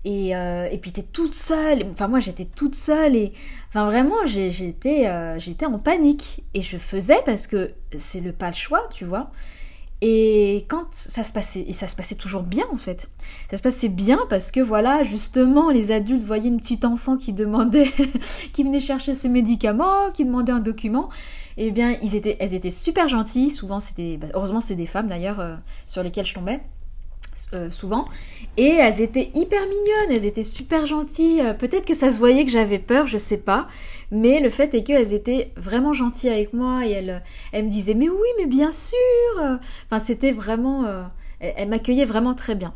et, 0.05 0.35
euh, 0.35 0.69
et 0.71 0.77
puis 0.77 0.91
t'es 0.91 1.01
toute 1.01 1.33
seule. 1.33 1.83
Enfin, 1.91 2.07
moi 2.07 2.19
j'étais 2.19 2.45
toute 2.45 2.75
seule, 2.75 3.15
et 3.15 3.33
enfin 3.69 3.85
vraiment 3.85 4.25
j'étais 4.25 5.07
euh, 5.07 5.37
j'étais 5.39 5.65
en 5.65 5.79
panique. 5.79 6.43
Et 6.53 6.61
je 6.61 6.77
faisais 6.77 7.21
parce 7.25 7.47
que 7.47 7.71
c'est 7.97 8.21
le 8.21 8.31
pas 8.31 8.49
le 8.49 8.55
choix, 8.55 8.87
tu 8.93 9.03
vois. 9.03 9.31
Et 10.01 10.65
quand 10.69 10.85
ça 10.91 11.23
se 11.23 11.33
passait, 11.33 11.61
et 11.61 11.73
ça 11.73 11.87
se 11.87 11.95
passait 11.95 12.15
toujours 12.15 12.43
bien 12.43 12.65
en 12.71 12.77
fait. 12.77 13.09
Ça 13.49 13.57
se 13.57 13.61
passait 13.63 13.89
bien 13.89 14.19
parce 14.29 14.51
que 14.51 14.59
voilà, 14.59 15.03
justement, 15.03 15.71
les 15.71 15.91
adultes 15.91 16.23
voyaient 16.23 16.49
une 16.49 16.59
petite 16.59 16.85
enfant 16.85 17.17
qui 17.17 17.33
demandait, 17.33 17.89
qui 18.53 18.63
venait 18.63 18.81
chercher 18.81 19.15
ses 19.15 19.29
médicaments, 19.29 20.11
qui 20.13 20.23
demandait 20.23 20.51
un 20.51 20.59
document. 20.59 21.09
Et 21.57 21.67
eh 21.67 21.71
bien, 21.71 21.97
ils 22.03 22.15
étaient, 22.15 22.35
elles 22.39 22.53
étaient 22.53 22.69
super 22.69 23.07
gentilles. 23.07 23.49
Souvent, 23.49 23.79
c'était, 23.79 24.17
bah, 24.17 24.27
heureusement, 24.33 24.59
c'est 24.61 24.75
des 24.75 24.85
femmes 24.85 25.07
d'ailleurs 25.07 25.39
euh, 25.39 25.55
sur 25.87 26.03
lesquelles 26.03 26.25
je 26.25 26.33
tombais. 26.33 26.59
Euh, 27.53 27.69
souvent. 27.69 28.05
Et 28.57 28.69
elles 28.69 29.01
étaient 29.01 29.29
hyper 29.33 29.61
mignonnes, 29.61 30.11
elles 30.11 30.25
étaient 30.25 30.43
super 30.43 30.85
gentilles. 30.85 31.41
Euh, 31.41 31.53
peut-être 31.53 31.85
que 31.85 31.93
ça 31.93 32.09
se 32.09 32.17
voyait 32.17 32.45
que 32.45 32.51
j'avais 32.51 32.79
peur, 32.79 33.07
je 33.07 33.17
sais 33.17 33.37
pas. 33.37 33.67
Mais 34.09 34.39
le 34.39 34.49
fait 34.49 34.73
est 34.73 34.83
qu'elles 34.83 35.13
étaient 35.13 35.51
vraiment 35.57 35.91
gentilles 35.91 36.29
avec 36.29 36.53
moi 36.53 36.85
et 36.85 36.91
elles, 36.91 37.21
elles 37.51 37.65
me 37.65 37.69
disaient 37.69 37.93
Mais 37.93 38.07
oui, 38.09 38.27
mais 38.37 38.45
bien 38.45 38.71
sûr 38.71 38.97
Enfin, 39.39 39.99
c'était 39.99 40.31
vraiment. 40.31 40.85
Euh, 40.85 41.03
elles, 41.39 41.67
m'accueillaient 41.67 42.05
vraiment 42.05 42.33
très 42.33 42.55
bien. 42.55 42.73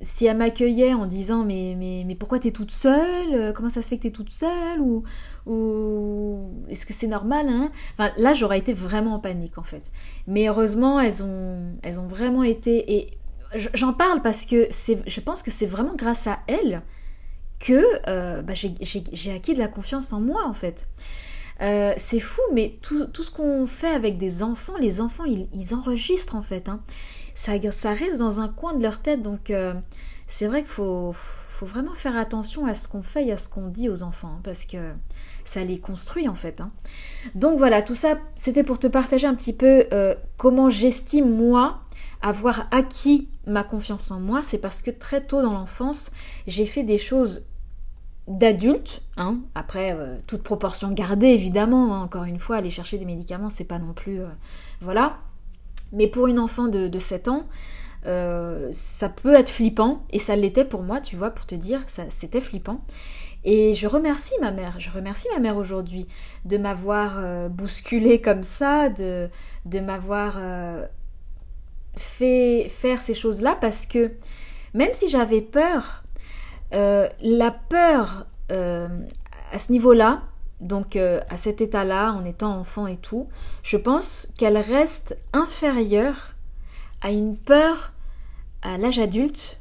si 0.00 0.24
elles 0.26 0.36
m'accueillaient 0.36 0.94
en 0.94 1.06
disant 1.06 1.44
mais, 1.44 1.74
mais, 1.78 2.04
mais 2.06 2.14
pourquoi 2.14 2.38
t'es 2.38 2.52
toute 2.52 2.70
seule? 2.70 3.52
Comment 3.54 3.68
ça 3.68 3.82
se 3.82 3.88
fait 3.88 3.98
que 3.98 4.02
t'es 4.02 4.10
toute 4.10 4.30
seule? 4.30 4.80
Ou, 4.80 5.04
ou 5.46 6.50
est-ce 6.68 6.86
que 6.86 6.92
c'est 6.92 7.06
normal 7.06 7.46
hein? 7.48 7.70
Enfin, 7.98 8.12
Là, 8.16 8.34
j'aurais 8.34 8.58
été 8.58 8.72
vraiment 8.72 9.14
en 9.14 9.18
panique 9.18 9.58
en 9.58 9.62
fait. 9.62 9.82
Mais 10.26 10.48
heureusement, 10.48 11.00
elles 11.00 11.22
ont, 11.22 11.76
elles 11.82 12.00
ont 12.00 12.06
vraiment 12.06 12.42
été. 12.42 12.94
Et 12.94 13.18
j'en 13.74 13.92
parle 13.92 14.22
parce 14.22 14.46
que 14.46 14.68
je 14.70 15.20
pense 15.20 15.42
que 15.42 15.50
c'est 15.50 15.66
vraiment 15.66 15.94
grâce 15.94 16.26
à 16.26 16.38
elles 16.46 16.82
que 17.60 17.82
euh, 18.08 18.42
bah, 18.42 18.54
j'ai 18.54 19.32
acquis 19.32 19.54
de 19.54 19.58
la 19.58 19.68
confiance 19.68 20.12
en 20.12 20.20
moi 20.20 20.46
en 20.46 20.54
fait. 20.54 20.86
Euh, 21.60 21.94
c'est 21.96 22.20
fou, 22.20 22.40
mais 22.52 22.78
tout, 22.82 23.08
ce 23.14 23.30
qu'on 23.30 23.66
fait 23.66 23.88
avec 23.88 24.18
des 24.18 24.42
enfants, 24.42 24.76
les 24.80 25.00
enfants, 25.00 25.24
ils, 25.24 25.74
enregistrent 25.74 26.34
en 26.34 26.42
fait. 26.42 26.68
Hein. 26.68 26.80
Ça, 27.34 27.52
reste 27.92 28.18
dans 28.18 28.40
un 28.40 28.48
coin 28.48 28.74
de 28.74 28.82
leur 28.82 29.00
tête, 29.00 29.22
donc 29.22 29.50
euh, 29.50 29.72
c'est 30.26 30.46
vrai 30.46 30.62
qu'il 30.62 30.70
faut, 30.70 31.14
faut, 31.54 31.66
vraiment 31.66 31.94
faire 31.94 32.16
attention 32.16 32.66
à 32.66 32.74
ce 32.74 32.88
qu'on 32.88 33.02
fait 33.02 33.26
et 33.26 33.32
à 33.32 33.36
ce 33.36 33.48
qu'on 33.48 33.68
dit 33.68 33.88
aux 33.88 34.02
enfants, 34.02 34.34
hein, 34.36 34.40
parce 34.42 34.64
que 34.64 34.92
ça 35.44 35.64
les 35.64 35.78
construit 35.78 36.28
en 36.28 36.34
fait. 36.34 36.60
Hein. 36.60 36.70
Donc 37.34 37.58
voilà, 37.58 37.82
tout 37.82 37.94
ça, 37.94 38.18
c'était 38.34 38.64
pour 38.64 38.78
te 38.78 38.86
partager 38.86 39.26
un 39.26 39.34
petit 39.34 39.52
peu 39.52 39.86
euh, 39.92 40.14
comment 40.36 40.68
j'estime 40.68 41.30
moi 41.30 41.80
avoir 42.22 42.66
acquis 42.70 43.28
ma 43.46 43.62
confiance 43.62 44.10
en 44.10 44.18
moi. 44.18 44.42
C'est 44.42 44.58
parce 44.58 44.80
que 44.80 44.90
très 44.90 45.20
tôt 45.22 45.42
dans 45.42 45.52
l'enfance, 45.52 46.10
j'ai 46.46 46.66
fait 46.66 46.82
des 46.82 46.98
choses 46.98 47.44
d'adultes, 48.26 49.02
hein. 49.18 49.40
après 49.54 49.92
euh, 49.92 50.16
toute 50.26 50.42
proportion 50.42 50.90
gardée 50.92 51.28
évidemment, 51.28 51.94
hein. 51.94 52.02
encore 52.02 52.24
une 52.24 52.38
fois, 52.38 52.56
aller 52.56 52.70
chercher 52.70 52.96
des 52.96 53.04
médicaments, 53.04 53.50
c'est 53.50 53.64
pas 53.64 53.78
non 53.78 53.92
plus. 53.92 54.20
Euh, 54.20 54.28
voilà. 54.80 55.18
Mais 55.92 56.08
pour 56.08 56.26
une 56.26 56.38
enfant 56.38 56.66
de, 56.66 56.98
7 56.98 57.28
ans, 57.28 57.46
euh, 58.06 58.68
ça 58.72 59.08
peut 59.08 59.34
être 59.34 59.48
flippant, 59.48 60.04
et 60.10 60.18
ça 60.18 60.36
l'était 60.36 60.64
pour 60.64 60.82
moi, 60.82 61.00
tu 61.00 61.16
vois, 61.16 61.30
pour 61.30 61.46
te 61.46 61.54
dire, 61.54 61.82
c'était 62.08 62.40
flippant. 62.40 62.80
Et 63.44 63.74
je 63.74 63.86
remercie 63.86 64.34
ma 64.40 64.50
mère, 64.50 64.80
je 64.80 64.90
remercie 64.90 65.28
ma 65.34 65.38
mère 65.38 65.58
aujourd'hui 65.58 66.06
de 66.46 66.56
m'avoir 66.56 67.50
bousculé 67.50 68.22
comme 68.22 68.42
ça, 68.42 68.88
de, 68.88 69.28
de 69.66 69.80
m'avoir 69.80 70.38
fait 71.94 72.68
faire 72.70 73.02
ces 73.02 73.12
choses-là, 73.12 73.56
parce 73.60 73.84
que 73.84 74.12
même 74.74 74.92
si 74.92 75.08
j'avais 75.08 75.40
peur, 75.40 76.04
euh, 76.72 77.08
la 77.20 77.52
peur 77.52 78.26
euh, 78.50 78.88
à 79.52 79.58
ce 79.58 79.70
niveau-là, 79.70 80.22
donc 80.60 80.96
euh, 80.96 81.20
à 81.30 81.36
cet 81.36 81.60
état-là, 81.60 82.12
en 82.12 82.24
étant 82.24 82.58
enfant 82.58 82.86
et 82.86 82.96
tout, 82.96 83.28
je 83.62 83.76
pense 83.76 84.28
qu'elle 84.36 84.58
reste 84.58 85.16
inférieure 85.32 86.32
à 87.00 87.10
une 87.10 87.36
peur 87.36 87.92
à 88.64 88.76
l'âge 88.78 88.98
adulte 88.98 89.58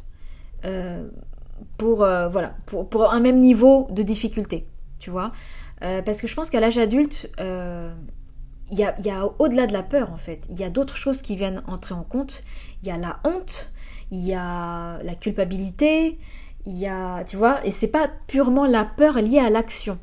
pour, 1.77 1.97
voilà, 1.97 2.55
pour, 2.65 3.13
un 3.13 3.19
même 3.19 3.39
niveau 3.39 3.87
de 3.91 4.01
difficulté, 4.01 4.65
tu 4.99 5.11
vois. 5.11 5.31
parce 5.79 6.19
que 6.21 6.27
je 6.27 6.35
pense 6.35 6.49
qu'à 6.49 6.59
l'âge 6.59 6.77
adulte, 6.77 7.29
il 7.37 8.79
y 8.79 8.83
a, 8.83 8.99
y 9.01 9.09
a 9.09 9.29
au-delà 9.39 9.67
de 9.67 9.73
la 9.73 9.83
peur 9.83 10.11
en 10.11 10.17
fait, 10.17 10.47
il 10.49 10.59
y 10.59 10.63
a 10.63 10.69
d'autres 10.69 10.95
choses 10.95 11.21
qui 11.21 11.35
viennent 11.35 11.61
entrer 11.67 11.93
en 11.93 12.03
compte. 12.03 12.43
Il 12.81 12.87
y 12.87 12.91
a 12.91 12.97
la 12.97 13.19
honte, 13.23 13.71
il 14.11 14.25
y 14.25 14.33
a 14.33 15.01
la 15.03 15.15
culpabilité, 15.15 16.17
il 16.65 16.77
y 16.77 16.87
a, 16.87 17.23
tu 17.23 17.35
vois, 17.35 17.65
et 17.65 17.71
c'est 17.71 17.87
pas 17.87 18.09
purement 18.27 18.65
la 18.65 18.85
peur 18.85 19.15
liée 19.15 19.39
à 19.39 19.49
l'action. 19.49 19.97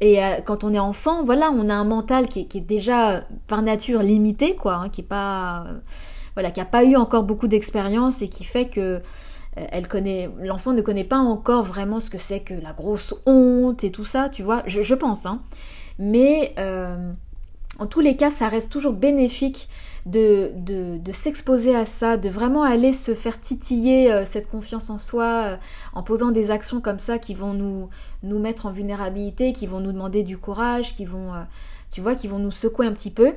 Et 0.00 0.22
euh, 0.22 0.40
quand 0.44 0.64
on 0.64 0.74
est 0.74 0.78
enfant, 0.78 1.24
voilà, 1.24 1.50
on 1.50 1.68
a 1.68 1.74
un 1.74 1.84
mental 1.84 2.28
qui 2.28 2.40
est, 2.40 2.60
déjà 2.60 3.24
par 3.46 3.62
nature 3.62 4.02
limité, 4.02 4.56
quoi, 4.56 4.74
hein, 4.74 4.88
qui 4.88 5.00
est 5.00 5.04
pas, 5.04 5.64
euh, 5.68 5.78
voilà, 6.34 6.50
qui 6.50 6.60
a 6.60 6.64
pas 6.64 6.84
eu 6.84 6.96
encore 6.96 7.22
beaucoup 7.22 7.48
d'expérience 7.48 8.22
et 8.22 8.28
qui 8.28 8.44
fait 8.44 8.66
que 8.66 8.80
euh, 8.80 9.00
elle 9.54 9.86
connaît, 9.86 10.30
l'enfant 10.40 10.72
ne 10.72 10.82
connaît 10.82 11.04
pas 11.04 11.18
encore 11.18 11.62
vraiment 11.64 12.00
ce 12.00 12.10
que 12.10 12.18
c'est 12.18 12.40
que 12.40 12.54
la 12.54 12.72
grosse 12.72 13.14
honte 13.26 13.84
et 13.84 13.90
tout 13.90 14.04
ça, 14.04 14.28
tu 14.28 14.42
vois, 14.42 14.62
je, 14.66 14.94
pense, 14.94 15.26
hein. 15.26 15.42
Mais 15.98 16.54
en 17.78 17.86
tous 17.86 18.00
les 18.00 18.16
cas, 18.16 18.30
ça 18.30 18.48
reste 18.48 18.70
toujours 18.70 18.92
bénéfique 18.92 19.68
de, 20.06 20.50
de, 20.56 21.12
s'exposer 21.12 21.76
à 21.76 21.86
ça, 21.86 22.16
de 22.16 22.28
vraiment 22.28 22.62
aller 22.62 22.92
se 22.92 23.14
faire 23.14 23.40
titiller 23.40 24.12
euh, 24.12 24.24
cette 24.24 24.48
confiance 24.48 24.90
en 24.90 24.98
soi 24.98 25.24
euh, 25.24 25.56
en 25.92 26.02
posant 26.02 26.32
des 26.32 26.50
actions 26.50 26.80
comme 26.80 26.98
ça 26.98 27.18
qui 27.18 27.34
vont 27.34 27.54
nous, 27.54 27.88
nous 28.22 28.38
mettre 28.38 28.66
en 28.66 28.72
vulnérabilité, 28.72 29.52
qui 29.52 29.66
vont 29.66 29.80
nous 29.80 29.92
demander 29.92 30.22
du 30.24 30.38
courage, 30.38 30.96
qui 30.96 31.04
vont, 31.04 31.34
euh, 31.34 31.42
tu 31.90 32.00
vois, 32.00 32.14
qui 32.14 32.26
vont 32.26 32.38
nous 32.38 32.50
secouer 32.50 32.86
un 32.86 32.92
petit 32.92 33.10
peu. 33.10 33.32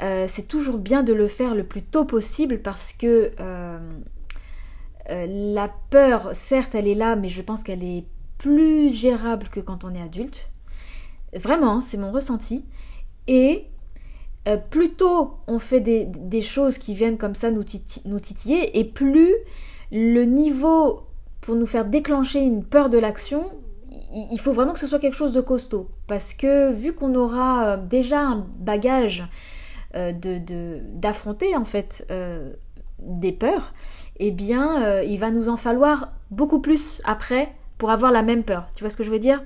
C'est 0.00 0.46
toujours 0.46 0.78
bien 0.78 1.02
de 1.02 1.12
le 1.12 1.26
faire 1.26 1.54
le 1.54 1.64
plus 1.64 1.82
tôt 1.82 2.04
possible 2.04 2.60
parce 2.60 2.92
que 2.92 3.32
la 5.08 5.70
peur, 5.90 6.30
certes, 6.34 6.74
elle 6.74 6.86
est 6.86 6.94
là, 6.94 7.16
mais 7.16 7.28
je 7.28 7.42
pense 7.42 7.62
qu'elle 7.62 7.82
est 7.82 8.04
plus 8.38 8.90
gérable 8.90 9.48
que 9.50 9.60
quand 9.60 9.84
on 9.84 9.94
est 9.94 10.02
adulte. 10.02 10.48
Vraiment, 11.34 11.80
c'est 11.80 11.98
mon 11.98 12.10
ressenti. 12.10 12.64
Et 13.26 13.66
euh, 14.48 14.56
plus 14.56 14.94
tôt 14.94 15.34
on 15.46 15.58
fait 15.58 15.80
des, 15.80 16.42
choses 16.42 16.78
qui 16.78 16.94
viennent 16.94 17.18
comme 17.18 17.34
ça 17.34 17.50
nous, 17.50 17.64
titiller, 17.64 18.78
et 18.78 18.84
plus 18.84 19.34
le 19.92 20.24
niveau 20.24 21.02
pour 21.40 21.54
nous 21.54 21.66
faire 21.66 21.84
déclencher 21.84 22.40
une 22.40 22.64
peur 22.64 22.88
de 22.88 22.98
l'action, 22.98 23.50
il 24.12 24.38
faut 24.40 24.52
vraiment 24.52 24.72
que 24.72 24.78
ce 24.78 24.86
soit 24.86 24.98
quelque 24.98 25.16
chose 25.16 25.32
de 25.32 25.40
costaud. 25.40 25.88
Parce 26.06 26.32
que 26.32 26.72
vu 26.72 26.94
qu'on 26.94 27.14
aura 27.14 27.64
euh, 27.64 27.76
déjà 27.76 28.20
un 28.20 28.46
bagage 28.58 29.24
euh, 29.94 30.12
d'affronter 30.94 31.56
en 31.56 31.64
fait 31.64 32.06
des 32.98 33.32
peurs, 33.32 33.72
eh 34.16 34.30
bien 34.30 35.02
il 35.02 35.18
va 35.18 35.30
nous 35.30 35.48
en 35.48 35.56
falloir 35.56 36.12
beaucoup 36.30 36.60
plus 36.60 37.00
après 37.04 37.52
pour 37.78 37.90
avoir 37.90 38.12
la 38.12 38.22
même 38.22 38.42
peur. 38.44 38.68
Tu 38.74 38.82
vois 38.84 38.90
ce 38.90 38.96
que 38.96 39.04
je 39.04 39.10
veux 39.10 39.18
dire? 39.18 39.42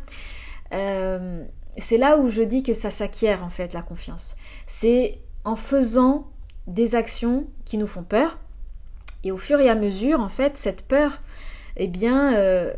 C'est 0.70 1.98
là 1.98 2.18
où 2.18 2.28
je 2.28 2.42
dis 2.42 2.62
que 2.62 2.74
ça 2.74 2.90
s'acquiert 2.90 3.44
en 3.44 3.48
fait 3.48 3.72
la 3.72 3.82
confiance. 3.82 4.36
C'est 4.66 5.18
en 5.44 5.56
faisant 5.56 6.28
des 6.66 6.94
actions 6.94 7.46
qui 7.64 7.78
nous 7.78 7.86
font 7.86 8.02
peur. 8.02 8.38
Et 9.24 9.32
au 9.32 9.38
fur 9.38 9.60
et 9.60 9.68
à 9.68 9.74
mesure, 9.74 10.20
en 10.20 10.28
fait, 10.28 10.56
cette 10.56 10.86
peur, 10.86 11.20
eh 11.76 11.88
bien, 11.88 12.34
euh, 12.34 12.72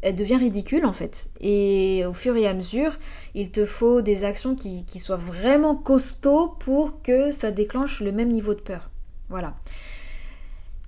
elle 0.00 0.14
devient 0.14 0.36
ridicule 0.36 0.86
en 0.86 0.92
fait. 0.92 1.28
Et 1.40 2.04
au 2.06 2.14
fur 2.14 2.36
et 2.36 2.46
à 2.46 2.54
mesure, 2.54 2.98
il 3.34 3.50
te 3.50 3.64
faut 3.64 4.00
des 4.00 4.24
actions 4.24 4.54
qui, 4.54 4.84
soient 4.98 5.16
vraiment 5.16 5.74
costauds 5.74 6.54
pour 6.60 7.02
que 7.02 7.30
ça 7.30 7.50
déclenche 7.50 8.00
le 8.00 8.12
même 8.12 8.32
niveau 8.32 8.54
de 8.54 8.60
peur. 8.60 8.90
Voilà. 9.28 9.54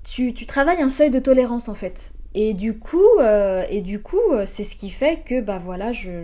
Tu, 0.05 0.35
travailles 0.47 0.83
un 0.83 0.89
seuil 0.89 1.11
de 1.11 1.19
tolérance 1.19 1.69
en 1.69 1.75
fait. 1.75 2.13
Et 2.35 2.55
du 2.55 2.79
coup, 2.79 3.19
euh, 3.19 3.65
et 3.69 3.81
du 3.81 4.01
coup, 4.01 4.33
euh, 4.33 4.45
c'est 4.47 4.65
ce 4.65 4.77
qui 4.77 4.91
fait 4.91 5.25
que 5.25 5.41
bah 5.41 5.61
voilà, 5.63 5.93
je, 5.93 6.23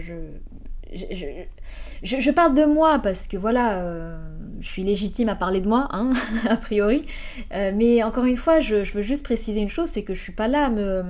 je, 2.03 2.31
parle 2.31 2.55
de 2.55 2.65
moi 2.65 3.01
parce 3.01 3.27
que 3.27 3.37
voilà, 3.37 3.81
euh, 3.81 4.17
je 4.61 4.69
suis 4.69 4.85
légitime 4.85 5.29
à 5.29 5.35
parler 5.35 5.61
de 5.61 5.69
moi, 5.69 5.89
hein, 5.91 6.13
a 6.49 6.57
priori. 6.57 7.05
Mais 7.53 8.05
encore 8.05 8.25
une 8.25 8.37
fois, 8.37 8.61
je, 8.61 8.77
veux 8.93 9.03
juste 9.03 9.25
préciser 9.25 9.61
une 9.61 9.69
chose, 9.69 9.89
c'est 9.89 10.05
que 10.05 10.15
je 10.15 10.21
suis 10.21 10.33
pas 10.33 10.47
là 10.47 10.67
à 10.67 10.71
me, 10.71 11.03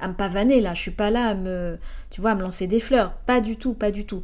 à 0.00 0.08
me 0.08 0.14
pavaner 0.14 0.60
là, 0.60 0.74
je 0.74 0.80
suis 0.80 0.90
pas 0.90 1.10
là 1.10 1.28
à 1.28 1.34
me, 1.34 1.78
tu 2.10 2.20
vois, 2.20 2.32
à 2.32 2.34
me 2.34 2.42
lancer 2.42 2.66
des 2.66 2.80
fleurs, 2.80 3.12
pas 3.26 3.40
du 3.40 3.56
tout, 3.56 3.74
pas 3.74 3.90
du 3.90 4.04
tout. 4.04 4.22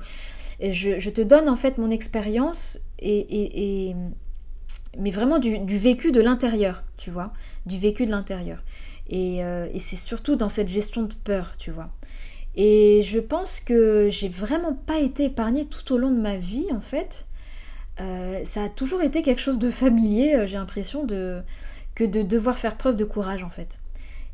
Et 0.59 0.73
je, 0.73 1.11
te 1.11 1.21
donne 1.21 1.49
en 1.49 1.57
fait 1.57 1.79
mon 1.79 1.91
expérience 1.91 2.81
et, 2.99 3.95
mais 4.99 5.11
vraiment 5.11 5.39
du, 5.39 5.79
vécu 5.79 6.13
de 6.13 6.21
l'intérieur, 6.21 6.83
tu 6.97 7.11
vois, 7.11 7.33
du 7.67 7.79
vécu 7.79 8.07
de 8.07 8.11
l'intérieur. 8.11 8.63
Et, 9.09 9.45
euh, 9.45 9.69
et 9.73 9.81
c'est 9.81 9.97
surtout 9.97 10.35
dans 10.37 10.49
cette 10.49 10.69
gestion 10.69 11.03
de 11.03 11.15
peur, 11.15 11.53
tu 11.59 11.71
vois. 11.71 11.91
Et 12.57 13.03
je 13.05 13.19
pense 13.19 13.61
que 13.61 14.09
j'ai 14.11 14.29
vraiment 14.29 14.73
pas 14.73 14.99
été 14.99 15.25
épargnée 15.25 15.67
tout 15.67 15.93
au 15.93 15.99
long 15.99 16.11
de 16.11 16.21
ma 16.21 16.39
vie 16.39 16.69
en 16.73 16.81
fait. 16.81 17.27
Euh, 18.01 18.41
ça 18.45 18.65
a 18.65 18.69
toujours 18.69 19.03
été 19.03 19.23
quelque 19.23 19.41
chose 19.41 19.59
de 19.59 19.71
familier, 19.71 20.35
euh, 20.35 20.47
j'ai 20.47 20.57
l'impression 20.57 21.05
de 21.05 21.41
que 21.95 22.05
de 22.05 22.21
devoir 22.23 22.59
faire 22.59 22.77
preuve 22.77 22.97
de 22.97 23.05
courage 23.05 23.43
en 23.43 23.51
fait. 23.51 23.79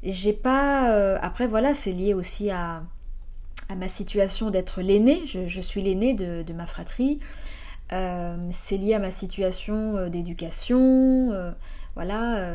J'ai 0.02 0.32
pas. 0.32 0.92
Euh, 0.92 1.18
après 1.22 1.46
voilà, 1.46 1.74
c'est 1.74 1.92
lié 1.92 2.14
aussi 2.14 2.50
à, 2.50 2.82
ma 3.76 3.88
situation 3.88 4.50
d'être 4.50 4.82
l'aîné. 4.82 5.22
Je, 5.26 5.60
suis 5.60 5.82
l'aîné 5.82 6.14
de, 6.14 6.52
ma 6.52 6.66
fratrie. 6.66 7.20
c'est 7.90 8.76
lié 8.76 8.94
à 8.94 8.98
ma 8.98 9.10
situation 9.10 10.08
d'éducation, 10.08 11.32
voilà, 11.94 12.46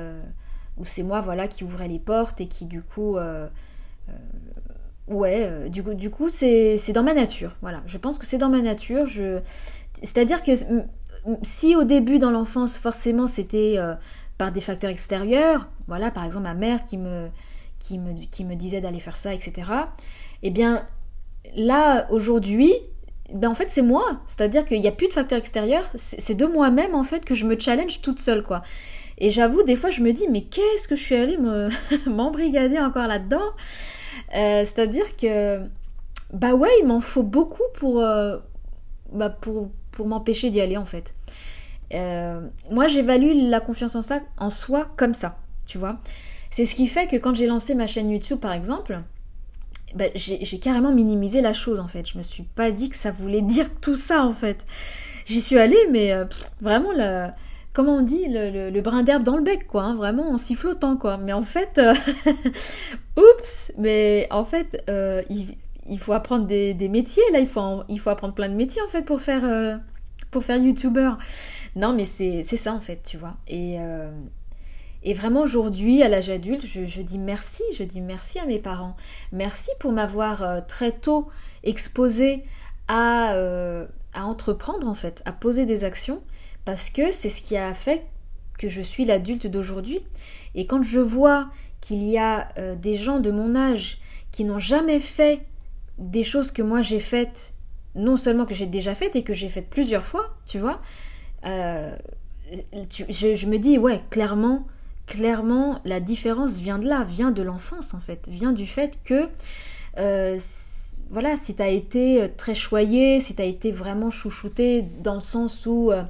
où 0.77 0.85
c'est 0.85 1.03
moi 1.03 1.21
voilà 1.21 1.47
qui 1.47 1.63
ouvrais 1.63 1.87
les 1.87 1.99
portes 1.99 2.39
et 2.41 2.47
qui 2.47 2.65
du 2.65 2.83
coup 2.83 3.17
ouais, 5.07 5.47
euh, 5.49 5.69
du 5.69 5.83
coup, 5.83 5.93
du 5.93 6.09
coup 6.09 6.29
c'est 6.29 6.91
dans 6.93 7.03
ma 7.03 7.13
nature. 7.13 7.55
Voilà, 7.61 7.81
je 7.87 7.97
pense 7.97 8.17
que 8.17 8.25
c'est 8.25 8.37
dans 8.37 8.49
ma 8.49 8.61
nature. 8.61 9.05
Je... 9.05 9.39
C'est-à-dire 9.93 10.43
que 10.43 10.51
si 11.43 11.75
au 11.75 11.83
début 11.83 12.19
dans 12.19 12.31
l'enfance, 12.31 12.77
forcément, 12.77 13.27
c'était 13.27 13.75
euh, 13.77 13.95
par 14.37 14.51
des 14.51 14.61
facteurs 14.61 14.91
extérieurs, 14.91 15.67
voilà, 15.87 16.11
par 16.11 16.25
exemple 16.25 16.43
ma 16.43 16.53
mère 16.53 16.83
qui 16.83 16.97
me, 16.97 17.29
qui 17.79 17.97
me, 17.97 18.13
qui 18.25 18.45
me 18.45 18.55
disait 18.55 18.81
d'aller 18.81 18.99
faire 18.99 19.17
ça, 19.17 19.33
etc. 19.33 19.71
Eh 20.43 20.51
bien, 20.51 20.85
là, 21.55 22.07
aujourd'hui, 22.11 22.73
ben 23.33 23.49
en 23.49 23.55
fait, 23.55 23.69
c'est 23.69 23.81
moi. 23.81 24.21
C'est-à-dire 24.27 24.65
qu'il 24.65 24.79
n'y 24.79 24.87
a 24.87 24.91
plus 24.91 25.07
de 25.07 25.13
facteurs 25.13 25.39
extérieurs. 25.39 25.89
C'est 25.95 26.35
de 26.35 26.45
moi-même, 26.45 26.95
en 26.95 27.03
fait, 27.03 27.25
que 27.25 27.35
je 27.35 27.45
me 27.45 27.59
challenge 27.59 28.01
toute 28.01 28.19
seule, 28.19 28.43
quoi. 28.43 28.61
Et 29.17 29.31
j'avoue, 29.31 29.63
des 29.63 29.75
fois, 29.75 29.89
je 29.89 30.01
me 30.01 30.13
dis, 30.13 30.27
mais 30.29 30.43
qu'est-ce 30.43 30.87
que 30.87 30.95
je 30.95 31.01
suis 31.01 31.15
allée 31.15 31.37
m'embrigader 32.05 32.79
encore 32.79 33.07
là-dedans? 33.07 33.41
Euh, 34.35 34.63
c'est-à-dire 34.65 35.15
que, 35.17 35.59
bah 36.33 36.53
ouais, 36.53 36.69
il 36.81 36.87
m'en 36.87 36.99
faut 36.99 37.23
beaucoup 37.23 37.63
pour, 37.75 38.01
euh, 38.01 38.37
bah 39.11 39.29
pour, 39.29 39.71
pour 39.91 40.07
m'empêcher 40.07 40.49
d'y 40.49 40.61
aller 40.61 40.77
en 40.77 40.85
fait. 40.85 41.13
Euh, 41.93 42.41
moi, 42.71 42.87
j'évalue 42.87 43.49
la 43.49 43.59
confiance 43.59 43.95
en, 43.95 44.01
ça, 44.01 44.19
en 44.37 44.49
soi 44.49 44.87
comme 44.97 45.13
ça, 45.13 45.37
tu 45.65 45.77
vois. 45.77 45.97
C'est 46.51 46.65
ce 46.65 46.75
qui 46.75 46.87
fait 46.87 47.07
que 47.07 47.15
quand 47.15 47.35
j'ai 47.35 47.47
lancé 47.47 47.75
ma 47.75 47.87
chaîne 47.87 48.09
YouTube, 48.09 48.39
par 48.39 48.53
exemple, 48.53 48.99
bah, 49.95 50.05
j'ai 50.15 50.59
carrément 50.59 50.93
minimisé 50.93 51.41
la 51.41 51.53
chose 51.53 51.79
en 51.79 51.87
fait. 51.87 52.05
Je 52.07 52.17
me 52.17 52.23
suis 52.23 52.43
pas 52.43 52.71
dit 52.71 52.89
que 52.89 52.95
ça 52.95 53.11
voulait 53.11 53.41
dire 53.43 53.69
tout 53.79 53.95
ça 53.95 54.23
en 54.23 54.33
fait. 54.33 54.57
J'y 55.25 55.41
suis 55.41 55.57
allée, 55.57 55.87
mais 55.91 56.13
euh, 56.13 56.25
vraiment, 56.61 56.91
comment 57.73 57.97
on 57.97 58.01
dit, 58.01 58.25
le, 58.29 58.79
brin 58.81 59.03
d'herbe 59.03 59.23
dans 59.23 59.35
le 59.35 59.43
bec, 59.43 59.67
quoi. 59.67 59.83
Hein, 59.83 59.95
vraiment 59.95 60.31
en 60.31 60.37
sifflotant, 60.37 60.95
quoi. 60.95 61.17
Mais 61.17 61.33
en 61.33 61.43
fait, 61.43 61.77
euh, 61.77 61.93
oups, 63.17 63.73
mais 63.77 64.27
en 64.31 64.45
fait, 64.45 64.81
il, 65.29 65.99
faut 65.99 66.13
apprendre 66.13 66.47
des, 66.47 66.73
métiers, 66.89 67.23
là. 67.33 67.39
Il 67.39 67.47
faut, 67.47 67.83
il 67.89 67.99
faut 67.99 68.09
apprendre 68.09 68.35
plein 68.35 68.47
de 68.47 68.55
métiers, 68.55 68.81
en 68.81 68.87
fait, 68.87 69.01
pour 69.01 69.19
faire, 69.19 69.81
pour 70.31 70.45
faire 70.45 70.57
youtubeur. 70.57 71.17
Non, 71.77 71.93
mais 71.93 72.05
c'est 72.05 72.43
ça, 72.43 72.73
en 72.73 72.81
fait, 72.81 73.01
tu 73.03 73.17
vois. 73.17 73.37
Et. 73.47 73.77
Et 75.03 75.13
vraiment 75.13 75.41
aujourd'hui, 75.41 76.01
à 76.03 76.09
l'âge 76.09 76.29
adulte, 76.29 76.65
je, 76.65 77.01
dis 77.01 77.19
merci, 77.19 77.63
je 77.77 77.83
dis 77.83 78.01
merci 78.01 78.39
à 78.39 78.45
mes 78.45 78.59
parents. 78.59 78.95
Merci 79.31 79.69
pour 79.79 79.91
m'avoir 79.91 80.43
euh, 80.43 80.59
très 80.67 80.91
tôt 80.91 81.29
exposé 81.63 82.43
à, 82.87 83.33
euh, 83.35 83.85
à, 84.13 84.25
entreprendre 84.25 84.87
en 84.87 84.95
fait, 84.95 85.21
à 85.25 85.31
poser 85.31 85.65
des 85.65 85.83
actions, 85.83 86.21
parce 86.65 86.89
que 86.89 87.11
c'est 87.11 87.29
ce 87.29 87.41
qui 87.41 87.57
a 87.57 87.73
fait 87.73 88.05
que 88.57 88.69
je 88.69 88.81
suis 88.81 89.05
l'adulte 89.05 89.47
d'aujourd'hui. 89.47 90.01
Et 90.55 90.65
quand 90.65 90.81
je 90.81 90.99
vois 90.99 91.49
qu'il 91.79 92.03
y 92.03 92.17
a 92.17 92.49
euh, 92.57 92.75
des 92.75 92.95
gens 92.95 93.19
de 93.19 93.31
mon 93.31 93.55
âge 93.55 93.99
qui 94.31 94.43
n'ont 94.43 94.59
jamais 94.59 94.99
fait 94.99 95.41
des 95.99 96.23
choses 96.23 96.51
que 96.51 96.61
moi 96.61 96.81
j'ai 96.81 96.99
faites, 96.99 97.53
non 97.95 98.17
seulement 98.17 98.45
que 98.45 98.53
j'ai 98.53 98.65
déjà 98.65 98.95
faites 98.95 99.15
et 99.15 99.23
que 99.23 99.33
j'ai 99.33 99.47
faites 99.47 99.69
plusieurs 99.69 100.05
fois, 100.05 100.35
tu 100.45 100.59
vois, 100.59 100.81
je, 101.43 103.45
me 103.45 103.57
dis, 103.57 103.77
ouais, 103.77 104.01
clairement, 104.09 104.65
clairement, 105.05 105.79
la 105.85 105.99
différence 105.99 106.59
vient 106.59 106.79
de 106.79 106.87
là, 106.87 107.03
vient 107.03 107.31
de 107.31 107.41
l'enfance 107.41 107.93
en 107.93 107.99
fait, 107.99 108.27
vient 108.27 108.51
du 108.51 108.67
fait 108.67 108.97
que, 109.03 109.29
euh, 109.97 110.37
voilà, 111.09 111.37
si 111.37 111.55
tu 111.55 111.61
as 111.61 111.69
été 111.69 112.21
euh, 112.21 112.27
très 112.35 112.53
choyé, 112.53 113.19
si 113.19 113.35
tu 113.35 113.41
as 113.41 113.45
été 113.45 113.71
vraiment 113.71 114.09
chouchouté 114.09 114.83
dans 115.01 115.15
le 115.15 115.21
sens 115.21 115.65
où 115.65 115.91
euh, 115.91 116.03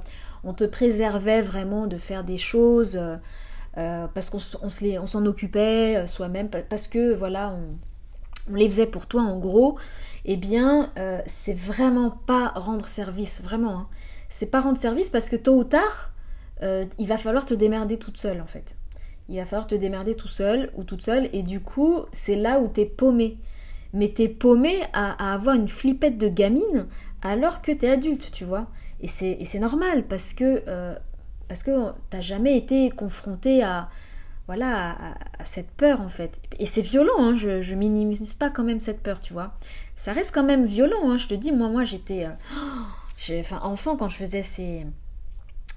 on 0.44 0.52
te 0.52 0.64
préservait 0.64 1.42
vraiment 1.42 1.86
de 1.86 1.96
faire 1.96 2.24
des 2.24 2.38
choses 2.38 3.00
parce 4.12 4.28
qu'on 4.28 4.40
s'en 4.40 5.26
occupait 5.26 6.04
soi-même, 6.08 6.48
parce 6.48 6.88
que 6.88 7.14
voilà, 7.14 7.56
on, 8.50 8.54
les 8.56 8.68
faisait 8.68 8.86
pour 8.86 9.06
toi 9.06 9.22
en 9.22 9.38
gros, 9.38 9.78
eh 10.24 10.36
bien, 10.36 10.90
c'est 11.26 11.56
vraiment 11.56 12.10
pas 12.10 12.48
rendre 12.56 12.88
service, 12.88 13.40
vraiment. 13.40 13.78
Hein. 13.78 13.86
C'est 14.28 14.50
pas 14.50 14.60
rendre 14.60 14.78
service 14.78 15.10
parce 15.10 15.28
que 15.28 15.36
tôt 15.36 15.56
ou 15.56 15.64
tard, 15.64 16.12
il 16.62 17.06
va 17.06 17.18
falloir 17.18 17.46
te 17.46 17.54
démerder 17.54 17.98
toute 17.98 18.18
seule 18.18 18.40
en 18.40 18.46
fait 18.46 18.76
il 19.28 19.36
va 19.36 19.46
falloir 19.46 19.66
te 19.66 19.74
démerder 19.74 20.14
tout 20.14 20.28
seul 20.28 20.70
ou 20.74 20.84
toute 20.84 21.02
seule 21.02 21.28
et 21.32 21.42
du 21.42 21.60
coup 21.60 22.00
c'est 22.12 22.36
là 22.36 22.60
où 22.60 22.68
t'es 22.68 22.86
paumé. 22.86 23.36
Mais 23.94 24.08
t'es 24.08 24.28
paumé 24.28 24.82
à, 24.92 25.32
avoir 25.34 25.54
une 25.54 25.68
flippette 25.68 26.18
de 26.18 26.28
gamine 26.28 26.86
alors 27.22 27.62
que 27.62 27.72
t'es 27.72 27.88
adulte, 27.88 28.30
tu 28.32 28.44
vois. 28.44 28.66
Et 29.00 29.06
c'est 29.08 29.58
normal 29.58 30.04
parce 30.04 30.32
que 30.34 30.62
euh, 30.66 30.94
parce 31.46 31.62
que 31.62 31.70
t'as 32.10 32.20
jamais 32.20 32.56
été 32.58 32.90
confronté 32.90 33.62
à 33.62 33.88
voilà 34.46 35.14
à, 35.38 35.44
cette 35.44 35.70
peur 35.70 36.00
en 36.00 36.08
fait. 36.08 36.38
Et 36.58 36.66
c'est 36.66 36.82
violent, 36.82 37.18
hein, 37.18 37.36
je, 37.36 37.62
je 37.62 37.74
minimise 37.74 38.34
pas 38.34 38.50
quand 38.50 38.64
même 38.64 38.80
cette 38.80 39.00
peur, 39.00 39.20
tu 39.20 39.32
vois. 39.32 39.52
Ça 39.96 40.12
reste 40.12 40.34
quand 40.34 40.44
même 40.44 40.66
violent, 40.66 41.10
hein, 41.10 41.16
je 41.16 41.26
te 41.28 41.34
dis, 41.34 41.52
moi 41.52 41.68
moi 41.68 41.84
j'étais 41.84 42.24
euh, 42.24 42.30
enfin 43.40 43.60
enfant 43.62 43.96
quand 43.96 44.08
je 44.08 44.16
faisais 44.16 44.42
ces 44.42 44.86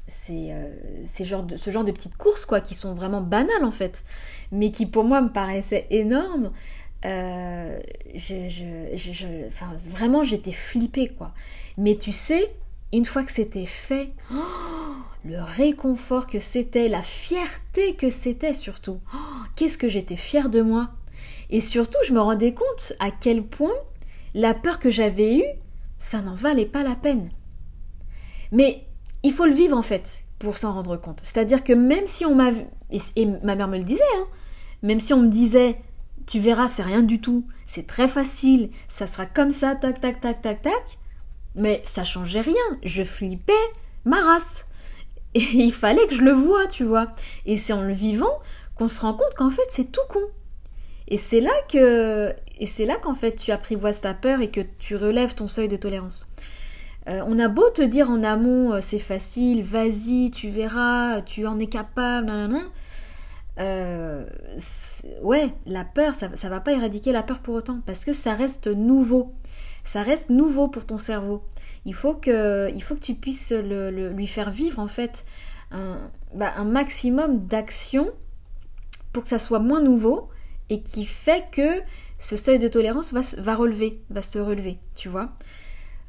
c'est 0.08 0.52
euh, 0.52 0.68
ce 1.06 1.24
genre 1.24 1.44
de 1.84 1.92
petites 1.92 2.18
courses 2.18 2.46
quoi 2.46 2.60
qui 2.60 2.74
sont 2.74 2.94
vraiment 2.94 3.22
banales 3.22 3.64
en 3.64 3.72
fait 3.72 4.04
mais 4.52 4.72
qui 4.72 4.86
pour 4.86 5.04
moi 5.04 5.22
me 5.22 5.30
paraissaient 5.30 5.88
énormes 5.90 6.52
euh, 7.04 7.80
vraiment 9.90 10.24
j'étais 10.24 10.52
flippée 10.52 11.08
quoi. 11.10 11.34
Mais 11.78 11.98
tu 11.98 12.12
sais 12.12 12.54
une 12.94 13.06
fois 13.06 13.24
que 13.24 13.32
c'était 13.32 13.66
fait 13.66 14.10
le 15.26 15.42
réconfort 15.42 16.28
que 16.28 16.40
c'était 16.40 16.90
la 16.90 17.02
fierté 17.02 17.96
que 17.96 18.10
c'était 18.10 18.54
surtout 18.54 19.00
qu'est-ce 19.56 19.78
que 19.78 19.88
j'étais 19.88 20.18
fière 20.18 20.50
de 20.50 20.62
moi. 20.62 20.90
Et 21.50 21.62
surtout 21.62 21.98
je 22.06 22.14
me 22.14 22.20
rendais 22.20 22.54
compte 22.54 22.94
à 23.00 23.10
quel 23.10 23.44
point 23.44 23.74
la 24.34 24.54
peur 24.54 24.80
que 24.80 24.90
j'avais 24.90 25.38
eue 25.38 25.61
ça 26.02 26.22
n'en 26.22 26.36
valait 26.36 26.66
pas 26.66 26.84
la 26.84 26.96
peine 26.96 27.32
mais 28.52 28.86
il 29.24 29.32
faut 29.32 29.46
le 29.46 29.54
vivre 29.54 29.78
en 29.78 29.82
fait 29.82 30.24
pour 30.40 30.58
s'en 30.58 30.74
rendre 30.74 30.98
compte. 30.98 31.22
C'est-à-dire 31.22 31.64
que 31.64 31.74
même 31.74 32.08
si 32.08 32.26
on 32.26 32.36
m'a... 32.36 32.52
Et, 33.16 33.26
ma 33.26 33.56
mère 33.56 33.68
me 33.68 33.78
le 33.78 33.84
disait, 33.84 34.04
hein, 34.18 34.28
même 34.82 35.00
si 35.00 35.14
on 35.14 35.22
me 35.22 35.30
disait, 35.30 35.76
tu 36.28 36.40
verras, 36.40 36.68
c'est 36.68 36.84
rien 36.84 37.04
du 37.04 37.22
tout, 37.22 37.46
c'est 37.68 37.88
très 37.88 38.08
facile, 38.08 38.72
ça 38.90 39.08
sera 39.08 39.26
comme 39.26 39.54
ça, 39.54 39.76
tac, 39.76 40.02
tac, 40.02 40.20
tac, 40.20 40.42
tac, 40.42 40.62
tac, 40.62 41.00
mais 41.56 41.82
ça 41.86 42.04
changeait 42.04 42.42
rien, 42.42 42.80
je 42.84 43.04
flippais 43.04 43.54
ma 44.04 44.20
race. 44.20 44.66
Et 45.34 45.42
il 45.42 45.74
fallait 45.74 46.06
que 46.08 46.16
je 46.16 46.22
le 46.22 46.34
voie, 46.34 46.68
tu 46.68 46.84
vois. 46.84 47.08
Et 47.46 47.58
c'est 47.58 47.72
en 47.72 47.84
le 47.84 47.94
vivant 47.94 48.40
qu'on 48.76 48.90
se 48.90 49.00
rend 49.00 49.14
compte 49.14 49.34
qu'en 49.38 49.52
fait 49.52 49.68
c'est 49.70 49.90
tout 49.90 50.02
con. 50.10 50.20
Et 51.08 51.18
c'est 51.18 51.40
là 51.40 51.54
que 51.70 52.34
et 52.62 52.68
c'est 52.68 52.86
là 52.86 52.96
qu'en 52.96 53.16
fait 53.16 53.36
tu 53.36 53.52
apprivoises 53.52 54.00
ta 54.00 54.14
peur 54.14 54.40
et 54.40 54.50
que 54.50 54.62
tu 54.80 54.96
relèves 54.96 55.36
ton 55.36 55.50
seuil 55.50 55.68
de 55.68 55.76
tolérance. 55.76 56.32
Euh, 57.10 57.24
on 57.26 57.40
a 57.40 57.48
beau 57.48 57.68
te 57.72 57.82
dire 57.82 58.10
en 58.12 58.24
amont, 58.24 58.74
euh, 58.74 58.80
c'est 58.80 59.00
facile, 59.00 59.64
vas-y, 59.64 60.30
tu 60.30 60.50
verras, 60.50 61.22
tu 61.22 61.48
en 61.48 61.58
es 61.58 61.66
capable, 61.66 62.28
nan, 62.28 62.62
euh, 63.60 64.24
ouais, 65.24 65.52
la 65.66 65.84
peur, 65.84 66.14
ça, 66.14 66.30
ça 66.36 66.48
va 66.48 66.60
pas 66.60 66.74
éradiquer 66.74 67.12
la 67.12 67.24
peur 67.24 67.40
pour 67.40 67.56
autant, 67.56 67.82
parce 67.88 68.06
que 68.06 68.14
ça 68.14 68.36
reste 68.36 68.68
nouveau. 68.68 69.34
Ça 69.84 70.04
reste 70.04 70.30
nouveau 70.30 70.68
pour 70.68 70.86
ton 70.86 71.00
cerveau. 71.00 71.44
Il 71.86 71.96
faut 71.96 72.14
que, 72.14 72.72
il 72.72 72.84
faut 72.84 72.94
que 72.94 73.00
tu 73.00 73.16
puisses 73.16 73.52
lui 73.52 74.28
faire 74.28 74.52
vivre 74.52 74.78
en 74.78 74.88
fait 74.88 75.26
un, 75.72 75.98
bah, 76.36 76.64
maximum 76.64 77.48
d'actions 77.48 78.12
pour 79.12 79.24
que 79.24 79.30
ça 79.30 79.40
soit 79.40 79.58
moins 79.58 79.82
nouveau 79.82 80.30
et 80.70 80.84
qui 80.84 81.06
fait 81.06 81.46
que 81.52 81.82
ce 82.22 82.38
seuil 82.38 82.60
de 82.60 82.68
tolérance 82.68 83.12
va, 83.14 83.22
va 83.40 83.56
relever, 83.56 84.00
va 84.12 84.22
se 84.22 84.38
relever, 84.38 84.78
tu 84.96 85.10
vois. 85.10 85.32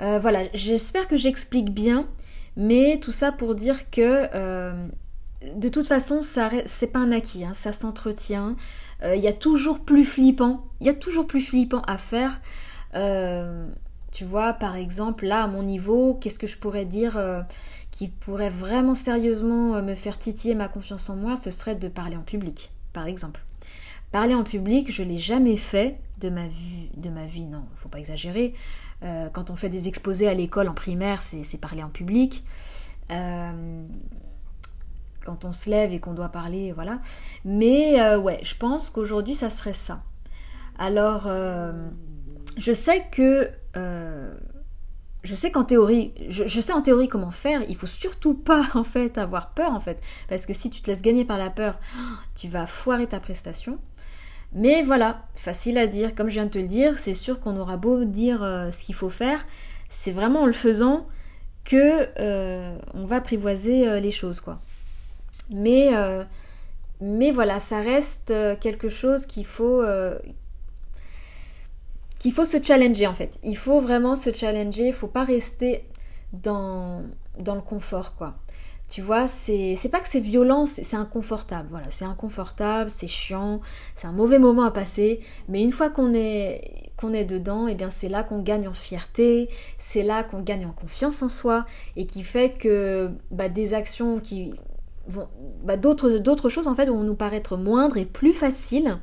Euh, 0.02 0.18
voilà, 0.20 0.44
j'espère 0.52 1.08
que 1.08 1.16
j'explique 1.16 1.72
bien, 1.72 2.06
mais 2.54 3.00
tout 3.00 3.12
ça 3.12 3.32
pour 3.32 3.54
dire 3.54 3.90
que 3.90 4.28
euh, 4.34 4.86
de 5.56 5.68
toute 5.70 5.86
façon, 5.86 6.20
c'est 6.22 6.92
pas 6.92 6.98
un 6.98 7.12
acquis, 7.12 7.44
hein, 7.44 7.54
ça 7.54 7.72
s'entretient. 7.72 8.56
Euh, 9.02 9.16
il 9.16 9.22
y 9.22 9.26
a 9.26 9.32
toujours 9.32 9.80
plus 9.80 10.04
flippant, 10.04 10.66
il 10.80 10.86
y 10.86 10.90
a 10.90 10.94
toujours 10.94 11.26
plus 11.26 11.40
flippant 11.40 11.82
à 11.86 11.96
faire. 11.96 12.40
tu 14.12 14.24
vois, 14.26 14.52
par 14.52 14.76
exemple, 14.76 15.24
là 15.24 15.44
à 15.44 15.46
mon 15.46 15.62
niveau, 15.62 16.18
qu'est-ce 16.20 16.38
que 16.38 16.46
je 16.46 16.58
pourrais 16.58 16.84
dire 16.84 17.18
qui 17.90 18.08
pourrait 18.08 18.50
vraiment 18.50 18.94
sérieusement 18.94 19.82
me 19.82 19.94
faire 19.94 20.18
titiller 20.18 20.54
ma 20.54 20.68
confiance 20.68 21.08
en 21.08 21.16
moi, 21.16 21.36
ce 21.36 21.50
serait 21.50 21.74
de 21.74 21.88
parler 21.88 22.16
en 22.16 22.22
public, 22.22 22.70
par 22.92 23.06
exemple. 23.06 23.40
Parler 24.12 24.34
en 24.34 24.44
public, 24.44 24.92
je 24.92 25.02
l'ai 25.02 25.18
jamais 25.18 25.56
fait 25.56 25.98
de 26.20 26.28
ma 26.28 26.46
vie, 26.46 26.90
de 26.96 27.08
ma 27.08 27.24
vie, 27.24 27.46
non, 27.46 27.64
faut 27.76 27.88
pas 27.88 27.98
exagérer. 27.98 28.54
Euh, 29.02 29.28
quand 29.32 29.50
on 29.50 29.56
fait 29.56 29.70
des 29.70 29.88
exposés 29.88 30.28
à 30.28 30.34
l'école 30.34 30.68
en 30.68 30.74
primaire, 30.74 31.22
c'est 31.22 31.58
parler 31.58 31.82
en 31.82 31.88
public. 31.88 32.44
Euh, 33.10 33.84
quand 35.24 35.46
on 35.46 35.52
se 35.54 35.70
lève 35.70 35.92
et 35.92 35.98
qu'on 35.98 36.12
doit 36.12 36.28
parler, 36.28 36.72
voilà. 36.72 37.00
Mais 37.46 38.00
euh, 38.00 38.18
ouais, 38.18 38.40
je 38.42 38.54
pense 38.54 38.90
qu'aujourd'hui, 38.90 39.34
ça 39.34 39.48
serait 39.48 39.72
ça. 39.72 40.02
Alors, 40.78 41.28
je 42.58 42.72
sais 42.72 43.06
que... 43.10 43.50
je 43.74 45.34
sais 45.34 45.50
qu'en 45.50 45.64
théorie, 45.64 46.12
je, 46.28 46.46
je, 46.46 46.60
sais 46.60 46.72
en 46.72 46.82
théorie 46.82 47.08
comment 47.08 47.30
faire. 47.30 47.62
Il 47.68 47.76
faut 47.76 47.86
surtout 47.86 48.34
pas 48.34 48.68
en 48.74 48.84
fait 48.84 49.16
avoir 49.16 49.50
peur 49.54 49.72
en 49.72 49.80
fait, 49.80 50.00
parce 50.28 50.44
que 50.44 50.52
si 50.52 50.68
tu 50.68 50.82
te 50.82 50.90
laisses 50.90 51.02
gagner 51.02 51.24
par 51.24 51.38
la 51.38 51.48
peur, 51.48 51.80
tu 52.34 52.48
vas 52.48 52.66
foirer 52.66 53.06
ta 53.06 53.20
prestation. 53.20 53.78
Mais 54.54 54.82
voilà, 54.82 55.22
facile 55.34 55.78
à 55.78 55.86
dire. 55.86 56.14
Comme 56.14 56.28
je 56.28 56.34
viens 56.34 56.46
de 56.46 56.50
te 56.50 56.58
le 56.58 56.66
dire, 56.66 56.98
c'est 56.98 57.14
sûr 57.14 57.40
qu'on 57.40 57.56
aura 57.58 57.76
beau 57.76 58.04
dire 58.04 58.42
euh, 58.42 58.70
ce 58.70 58.84
qu'il 58.84 58.94
faut 58.94 59.10
faire, 59.10 59.44
c'est 59.90 60.12
vraiment 60.12 60.42
en 60.42 60.46
le 60.46 60.52
faisant 60.52 61.06
que 61.64 62.08
euh, 62.18 62.76
on 62.94 63.06
va 63.06 63.16
apprivoiser 63.16 63.88
euh, 63.88 64.00
les 64.00 64.10
choses, 64.10 64.40
quoi. 64.40 64.60
Mais, 65.54 65.90
mais 67.00 67.30
voilà, 67.30 67.60
ça 67.60 67.80
reste 67.80 68.32
quelque 68.60 68.88
chose 68.88 69.26
qu'il 69.26 69.44
faut 69.44 69.82
qu'il 72.18 72.32
faut 72.32 72.44
se 72.44 72.62
challenger 72.62 73.06
en 73.06 73.12
fait. 73.12 73.38
Il 73.42 73.56
faut 73.56 73.80
vraiment 73.80 74.16
se 74.16 74.32
challenger, 74.32 74.86
il 74.86 74.92
faut 74.94 75.08
pas 75.08 75.24
rester 75.24 75.84
dans, 76.32 77.02
dans 77.38 77.54
le 77.54 77.60
confort, 77.60 78.14
quoi. 78.14 78.36
Tu 78.92 79.00
vois, 79.00 79.26
c'est 79.26 79.88
pas 79.90 80.00
que 80.00 80.06
c'est 80.06 80.20
violent, 80.20 80.66
c'est 80.66 80.96
inconfortable. 80.96 81.66
Voilà, 81.70 81.86
c'est 81.88 82.04
inconfortable, 82.04 82.90
c'est 82.90 83.06
chiant, 83.06 83.62
c'est 83.96 84.06
un 84.06 84.12
mauvais 84.12 84.38
moment 84.38 84.64
à 84.64 84.70
passer. 84.70 85.20
Mais 85.48 85.62
une 85.62 85.72
fois 85.72 85.88
qu'on 85.88 86.12
est, 86.12 86.90
est 87.14 87.24
dedans, 87.24 87.68
et 87.68 87.72
eh 87.72 87.74
bien 87.74 87.88
c'est 87.88 88.10
là 88.10 88.22
qu'on 88.22 88.40
gagne 88.42 88.68
en 88.68 88.74
fierté, 88.74 89.48
c'est 89.78 90.02
là 90.02 90.24
qu'on 90.24 90.42
gagne 90.42 90.66
en 90.66 90.72
confiance 90.72 91.22
en 91.22 91.30
soi 91.30 91.64
et 91.96 92.04
qui 92.04 92.22
fait 92.22 92.50
que 92.50 93.08
bah, 93.30 93.48
des 93.48 93.72
actions 93.72 94.20
qui 94.20 94.52
vont. 95.06 95.26
Bah, 95.64 95.78
d'autres 95.78 96.50
choses 96.50 96.68
en 96.68 96.74
fait 96.74 96.90
vont 96.90 97.02
nous 97.02 97.14
paraître 97.14 97.56
moindres 97.56 97.96
et 97.96 98.04
plus 98.04 98.34
faciles. 98.34 98.98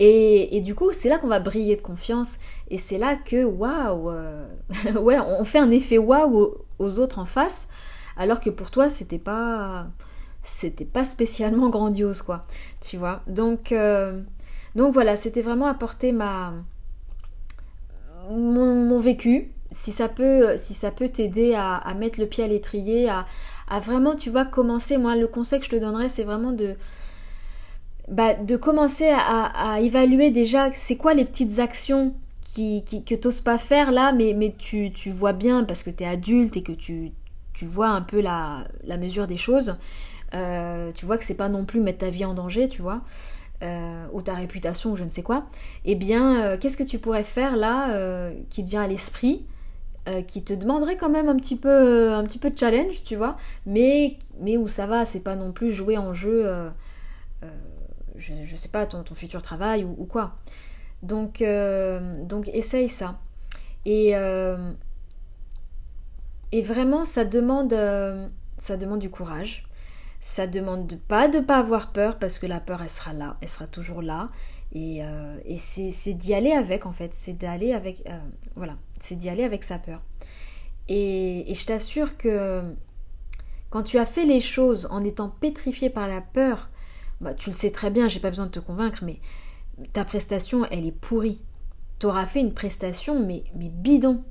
Et, 0.00 0.60
du 0.60 0.76
coup, 0.76 0.92
c'est 0.92 1.08
là 1.08 1.18
qu'on 1.18 1.26
va 1.26 1.40
briller 1.40 1.74
de 1.74 1.82
confiance. 1.82 2.38
Et 2.70 2.78
c'est 2.78 2.98
là 2.98 3.16
que, 3.16 3.44
waouh, 3.44 4.10
euh, 4.10 4.46
ouais, 5.00 5.18
on 5.18 5.44
fait 5.44 5.58
un 5.58 5.72
effet 5.72 5.98
waouh 5.98 6.54
aux, 6.78 6.98
autres 7.00 7.18
en 7.18 7.26
face, 7.26 7.68
alors 8.18 8.40
que 8.40 8.50
pour 8.50 8.70
toi, 8.70 8.90
c'était 8.90 9.18
pas, 9.18 9.86
c'était 10.42 10.84
pas 10.84 11.04
spécialement 11.04 11.70
grandiose, 11.70 12.22
quoi. 12.22 12.44
Tu 12.80 12.96
vois? 12.96 13.22
Donc, 13.26 13.72
euh, 13.72 14.20
voilà, 14.74 15.16
c'était 15.16 15.42
vraiment 15.42 15.66
apporter 15.66 16.12
ma, 16.12 16.52
mon, 18.30 18.98
vécu. 19.00 19.50
Si 19.70 19.92
ça 19.92 20.08
peut, 20.08 20.56
si 20.56 20.74
ça 20.74 20.90
peut 20.90 21.08
t'aider 21.08 21.54
à, 21.54 21.94
mettre 21.94 22.20
le 22.20 22.26
pied 22.26 22.44
à 22.44 22.48
l'étrier, 22.48 23.08
à, 23.08 23.26
vraiment, 23.80 24.16
tu 24.16 24.30
vois, 24.30 24.44
commencer. 24.44 24.98
Moi, 24.98 25.16
le 25.16 25.26
conseil 25.26 25.60
que 25.60 25.66
je 25.66 25.70
te 25.70 25.76
donnerais, 25.76 26.08
c'est 26.08 26.24
vraiment 26.24 26.52
de 26.52 26.74
bah, 28.08 28.32
de 28.34 28.56
commencer 28.56 29.10
à, 29.12 29.80
évaluer 29.82 30.30
déjà 30.30 30.72
c'est 30.72 30.96
quoi 30.96 31.12
les 31.12 31.26
petites 31.26 31.58
actions 31.58 32.14
qui, 32.54 32.82
qui 32.84 33.04
que 33.04 33.14
t'oses 33.14 33.42
pas 33.42 33.58
faire 33.58 33.92
là, 33.92 34.12
mais, 34.12 34.32
mais 34.34 34.54
tu, 34.56 34.90
vois 35.10 35.34
bien 35.34 35.64
parce 35.64 35.82
que 35.82 35.90
tu 35.90 36.04
es 36.04 36.06
adulte 36.06 36.56
et 36.56 36.62
que 36.62 36.72
tu, 36.72 37.12
vois 37.66 37.88
un 37.88 38.02
peu 38.02 38.20
la, 38.20 38.66
mesure 38.98 39.26
des 39.26 39.36
choses. 39.36 39.76
Euh, 40.34 40.92
tu 40.92 41.06
vois 41.06 41.18
que 41.18 41.24
c'est 41.24 41.34
pas 41.34 41.48
non 41.48 41.64
plus 41.64 41.80
mettre 41.80 41.98
ta 41.98 42.10
vie 42.10 42.24
en 42.24 42.34
danger, 42.34 42.68
tu 42.68 42.82
vois, 42.82 43.00
euh, 43.62 44.06
ou 44.12 44.22
ta 44.22 44.34
réputation 44.34 44.92
ou 44.92 44.96
je 44.96 45.04
ne 45.04 45.08
sais 45.08 45.22
quoi. 45.22 45.46
Eh 45.84 45.94
bien, 45.94 46.42
euh, 46.42 46.58
qu'est-ce 46.58 46.76
que 46.76 46.82
tu 46.82 46.98
pourrais 46.98 47.24
faire 47.24 47.56
là 47.56 48.30
qui 48.50 48.64
te 48.64 48.70
vient 48.70 48.82
à 48.82 48.88
l'esprit 48.88 49.44
qui 50.26 50.42
te 50.42 50.54
demanderait 50.54 50.96
quand 50.96 51.10
même 51.10 51.28
un 51.28 51.36
petit 51.36 51.56
peu 51.56 52.14
un 52.14 52.24
petit 52.24 52.38
peu 52.38 52.48
de 52.48 52.56
challenge, 52.58 53.02
tu 53.04 53.14
vois, 53.14 53.36
mais, 53.66 54.16
mais 54.40 54.56
où 54.56 54.66
ça 54.66 54.86
va, 54.86 55.04
c'est 55.04 55.20
pas 55.20 55.36
non 55.36 55.52
plus 55.52 55.70
jouer 55.70 55.98
en 55.98 56.14
jeu 56.14 56.50
je, 58.16 58.32
ne 58.32 58.56
sais 58.56 58.70
pas, 58.70 58.86
ton, 58.86 59.02
ton 59.02 59.14
futur 59.14 59.42
travail 59.42 59.84
ou, 59.84 60.06
quoi. 60.06 60.32
Donc, 61.02 61.44
donc 62.22 62.48
essaye 62.48 62.88
ça. 62.88 63.18
Et, 63.84 64.14
et 66.52 66.62
vraiment, 66.62 67.04
ça 67.04 67.24
demande, 67.24 67.72
euh, 67.72 68.28
ça 68.58 68.76
demande 68.76 69.00
du 69.00 69.10
courage. 69.10 69.64
Ça 70.20 70.46
demande 70.46 70.86
de 70.86 70.96
pas 70.96 71.28
de 71.28 71.40
pas 71.40 71.58
avoir 71.58 71.92
peur 71.92 72.18
parce 72.18 72.38
que 72.38 72.46
la 72.46 72.60
peur, 72.60 72.82
elle 72.82 72.90
sera 72.90 73.12
là, 73.12 73.36
elle 73.40 73.48
sera 73.48 73.66
toujours 73.66 74.02
là. 74.02 74.28
Et, 74.72 75.00
et 75.46 75.56
c'est 75.56 76.12
d'y 76.12 76.34
aller 76.34 76.50
avec, 76.52 76.86
en 76.86 76.92
fait. 76.92 77.14
C'est 77.14 77.32
d'aller 77.32 77.72
avec, 77.72 78.02
voilà, 78.56 78.76
c'est 78.98 79.14
d'y 79.14 79.28
aller 79.28 79.44
avec 79.44 79.62
sa 79.62 79.78
peur. 79.78 80.02
Et, 80.88 81.50
et 81.50 81.54
je 81.54 81.64
t'assure 81.64 82.16
que 82.18 82.62
quand 83.70 83.82
tu 83.82 83.98
as 83.98 84.06
fait 84.06 84.24
les 84.24 84.40
choses 84.40 84.88
en 84.90 85.04
étant 85.04 85.28
pétrifié 85.28 85.90
par 85.90 86.08
la 86.08 86.20
peur, 86.20 86.70
bah, 87.20 87.34
tu 87.34 87.50
le 87.50 87.54
sais 87.54 87.70
très 87.70 87.90
bien, 87.90 88.08
j'ai 88.08 88.20
pas 88.20 88.30
besoin 88.30 88.46
de 88.46 88.50
te 88.50 88.60
convaincre, 88.60 89.04
mais 89.04 89.20
ta 89.92 90.04
prestation, 90.04 90.64
elle 90.70 90.86
est 90.86 90.92
pourrie. 90.92 91.40
Tu 91.98 92.06
auras 92.06 92.26
fait 92.26 92.40
une 92.40 92.54
prestation, 92.54 93.24
mais, 93.24 93.44
mais 93.54 93.68
bidon. 93.68 94.22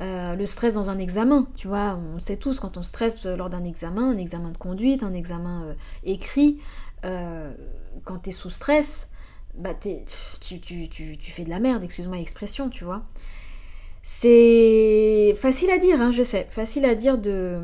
Euh, 0.00 0.34
le 0.34 0.44
stress 0.44 0.74
dans 0.74 0.90
un 0.90 0.98
examen, 0.98 1.46
tu 1.54 1.68
vois, 1.68 1.96
on 2.14 2.18
sait 2.18 2.36
tous 2.36 2.58
quand 2.58 2.76
on 2.76 2.82
stresse 2.82 3.24
lors 3.24 3.48
d'un 3.48 3.62
examen, 3.62 4.10
un 4.10 4.18
examen 4.18 4.50
de 4.50 4.58
conduite, 4.58 5.04
un 5.04 5.14
examen 5.14 5.66
euh, 5.66 5.74
écrit, 6.02 6.58
euh, 7.04 7.52
quand 8.04 8.18
tu 8.18 8.30
es 8.30 8.32
sous 8.32 8.50
stress, 8.50 9.08
bah 9.54 9.72
tu, 9.74 10.60
tu, 10.60 10.88
tu, 10.88 11.30
fais 11.30 11.44
de 11.44 11.50
la 11.50 11.60
merde, 11.60 11.84
excuse-moi 11.84 12.16
l'expression, 12.16 12.70
tu 12.70 12.82
vois. 12.82 13.04
C'est 14.02 15.34
facile 15.36 15.70
à 15.70 15.78
dire, 15.78 16.00
hein, 16.00 16.10
je 16.10 16.24
sais, 16.24 16.48
facile 16.50 16.84
à 16.86 16.96
dire 16.96 17.16
de, 17.16 17.60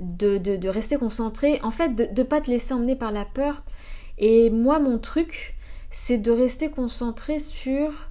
de, 0.00 0.68
rester 0.68 0.98
concentré, 0.98 1.58
en 1.62 1.70
fait, 1.70 1.94
de 1.94 2.20
ne 2.20 2.22
pas 2.22 2.42
te 2.42 2.50
laisser 2.50 2.74
emmener 2.74 2.96
par 2.96 3.12
la 3.12 3.24
peur. 3.24 3.62
Et 4.18 4.50
moi, 4.50 4.78
mon 4.78 4.98
truc, 4.98 5.54
c'est 5.90 6.18
de 6.18 6.30
rester 6.30 6.70
concentré 6.70 7.40
sur, 7.40 8.10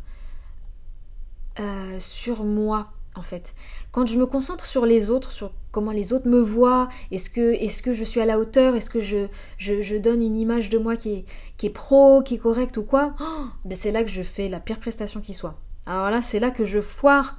euh, 1.60 2.00
sur 2.00 2.44
moi, 2.44 2.92
en 3.16 3.22
fait. 3.22 3.54
Quand 3.92 4.06
je 4.06 4.18
me 4.18 4.26
concentre 4.26 4.66
sur 4.66 4.86
les 4.86 5.10
autres, 5.10 5.32
sur 5.32 5.52
comment 5.72 5.92
les 5.92 6.14
autres 6.14 6.28
me 6.28 6.40
voient, 6.40 6.88
est-ce 7.12 7.30
que, 7.30 7.54
est 7.54 7.82
que 7.82 7.94
je 7.94 8.04
suis 8.04 8.22
à 8.22 8.26
la 8.26 8.40
hauteur, 8.40 8.76
est-ce 8.76 8.90
que 8.90 9.00
je, 9.00 9.28
je, 9.58 9.98
donne 9.98 10.22
une 10.22 10.38
image 10.38 10.70
de 10.70 10.78
moi 10.78 10.96
qui 10.96 11.14
est, 11.14 11.26
qui 11.58 11.68
est 11.68 11.72
pro, 11.72 12.22
qui 12.24 12.36
est 12.36 12.38
correcte 12.38 12.78
ou 12.78 12.84
quoi, 12.84 13.14
oh, 13.20 13.46
ben 13.66 13.76
c'est 13.76 13.92
là 13.92 14.04
que 14.04 14.10
je 14.10 14.24
fais 14.24 14.50
la 14.50 14.60
pire 14.60 14.80
prestation 14.80 15.20
qui 15.22 15.34
soit. 15.34 15.56
Alors 15.86 16.10
là, 16.10 16.22
c'est 16.22 16.40
là 16.40 16.52
que 16.52 16.66
je 16.66 16.80
foire 16.80 17.38